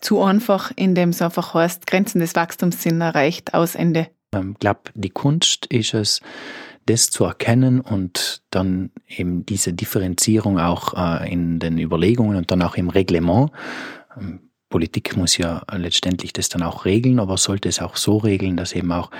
zu 0.00 0.22
einfach, 0.22 0.72
indem 0.76 1.10
es 1.10 1.20
einfach 1.20 1.52
heißt, 1.52 1.86
Grenzen 1.86 2.20
des 2.20 2.34
Wachstums 2.34 2.82
sind 2.82 3.02
erreicht, 3.02 3.52
aus 3.52 3.74
Ende. 3.74 4.08
Ich 4.32 4.40
ähm, 4.40 4.54
glaube, 4.58 4.80
die 4.94 5.10
Kunst 5.10 5.66
ist 5.66 5.92
es, 5.92 6.22
das 6.86 7.10
zu 7.10 7.24
erkennen 7.24 7.80
und 7.80 8.42
dann 8.50 8.90
eben 9.08 9.46
diese 9.46 9.72
Differenzierung 9.72 10.58
auch 10.58 10.94
äh, 10.94 11.32
in 11.32 11.58
den 11.58 11.78
Überlegungen 11.78 12.36
und 12.36 12.50
dann 12.50 12.62
auch 12.62 12.76
im 12.76 12.88
Reglement. 12.88 13.50
Ähm, 14.18 14.40
Politik 14.68 15.16
muss 15.16 15.36
ja 15.36 15.62
letztendlich 15.72 16.32
das 16.32 16.48
dann 16.48 16.62
auch 16.62 16.84
regeln, 16.84 17.18
aber 17.18 17.36
sollte 17.36 17.68
es 17.68 17.80
auch 17.80 17.96
so 17.96 18.18
regeln, 18.18 18.56
dass 18.56 18.72
eben 18.72 18.92
auch 18.92 19.10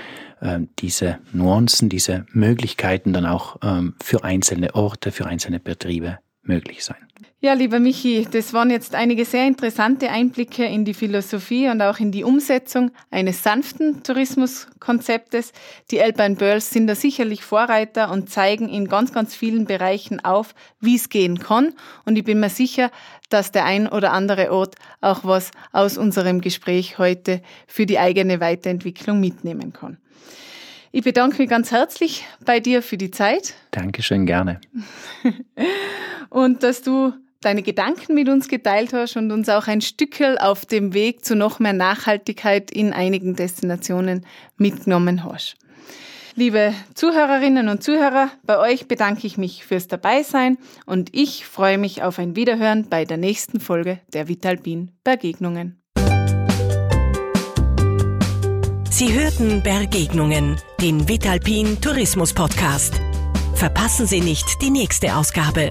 äh, 0.40 0.60
diese 0.78 1.18
Nuancen, 1.32 1.88
diese 1.88 2.24
Möglichkeiten 2.32 3.12
dann 3.12 3.26
auch 3.26 3.56
ähm, 3.62 3.94
für 4.00 4.22
einzelne 4.22 4.74
Orte, 4.76 5.10
für 5.10 5.26
einzelne 5.26 5.58
Betriebe 5.58 6.18
möglich 6.42 6.84
sein. 6.84 6.96
Ja, 7.42 7.54
lieber 7.54 7.80
Michi, 7.80 8.26
das 8.30 8.52
waren 8.52 8.70
jetzt 8.70 8.94
einige 8.94 9.24
sehr 9.24 9.46
interessante 9.46 10.10
Einblicke 10.10 10.64
in 10.64 10.84
die 10.84 10.92
Philosophie 10.92 11.68
und 11.68 11.80
auch 11.80 11.98
in 11.98 12.12
die 12.12 12.22
Umsetzung 12.22 12.90
eines 13.10 13.42
sanften 13.42 14.02
Tourismuskonzeptes. 14.02 15.52
Die 15.90 16.02
Alpine 16.02 16.36
Pearls 16.36 16.68
sind 16.68 16.86
da 16.86 16.94
sicherlich 16.94 17.42
Vorreiter 17.42 18.10
und 18.10 18.28
zeigen 18.28 18.68
in 18.68 18.88
ganz, 18.88 19.14
ganz 19.14 19.34
vielen 19.34 19.64
Bereichen 19.64 20.22
auf, 20.22 20.54
wie 20.80 20.96
es 20.96 21.08
gehen 21.08 21.38
kann. 21.38 21.72
Und 22.04 22.16
ich 22.16 22.24
bin 22.24 22.40
mir 22.40 22.50
sicher, 22.50 22.90
dass 23.30 23.52
der 23.52 23.64
ein 23.64 23.88
oder 23.88 24.12
andere 24.12 24.52
Ort 24.52 24.74
auch 25.00 25.24
was 25.24 25.50
aus 25.72 25.96
unserem 25.96 26.42
Gespräch 26.42 26.98
heute 26.98 27.40
für 27.66 27.86
die 27.86 27.98
eigene 27.98 28.40
Weiterentwicklung 28.40 29.18
mitnehmen 29.18 29.72
kann. 29.72 29.96
Ich 30.92 31.04
bedanke 31.04 31.38
mich 31.38 31.48
ganz 31.48 31.70
herzlich 31.70 32.24
bei 32.44 32.60
dir 32.60 32.82
für 32.82 32.96
die 32.98 33.12
Zeit. 33.12 33.54
Dankeschön, 33.70 34.26
gerne. 34.26 34.60
und 36.30 36.62
dass 36.62 36.82
du 36.82 37.12
deine 37.40 37.62
Gedanken 37.62 38.14
mit 38.14 38.28
uns 38.28 38.48
geteilt 38.48 38.92
hast 38.92 39.16
und 39.16 39.30
uns 39.32 39.48
auch 39.48 39.66
ein 39.66 39.80
Stückel 39.80 40.38
auf 40.38 40.66
dem 40.66 40.94
Weg 40.94 41.24
zu 41.24 41.34
noch 41.34 41.58
mehr 41.58 41.72
Nachhaltigkeit 41.72 42.70
in 42.70 42.92
einigen 42.92 43.34
Destinationen 43.34 44.26
mitgenommen 44.56 45.24
hast. 45.24 45.56
Liebe 46.36 46.72
Zuhörerinnen 46.94 47.68
und 47.68 47.82
Zuhörer, 47.82 48.30
bei 48.44 48.58
euch 48.58 48.86
bedanke 48.86 49.26
ich 49.26 49.36
mich 49.36 49.64
fürs 49.64 49.88
Dabeisein 49.88 50.58
und 50.86 51.10
ich 51.12 51.44
freue 51.44 51.76
mich 51.76 52.02
auf 52.02 52.18
ein 52.18 52.36
Wiederhören 52.36 52.88
bei 52.88 53.04
der 53.04 53.16
nächsten 53.16 53.58
Folge 53.58 54.00
der 54.12 54.28
Vitalpin 54.28 54.92
Begegnungen. 55.02 55.82
Sie 58.90 59.12
hörten 59.12 59.62
Begegnungen, 59.62 60.56
den 60.80 61.08
Vitalpin 61.08 61.80
Tourismus 61.80 62.34
Podcast. 62.34 63.00
Verpassen 63.54 64.06
Sie 64.06 64.20
nicht 64.20 64.60
die 64.62 64.70
nächste 64.70 65.16
Ausgabe. 65.16 65.70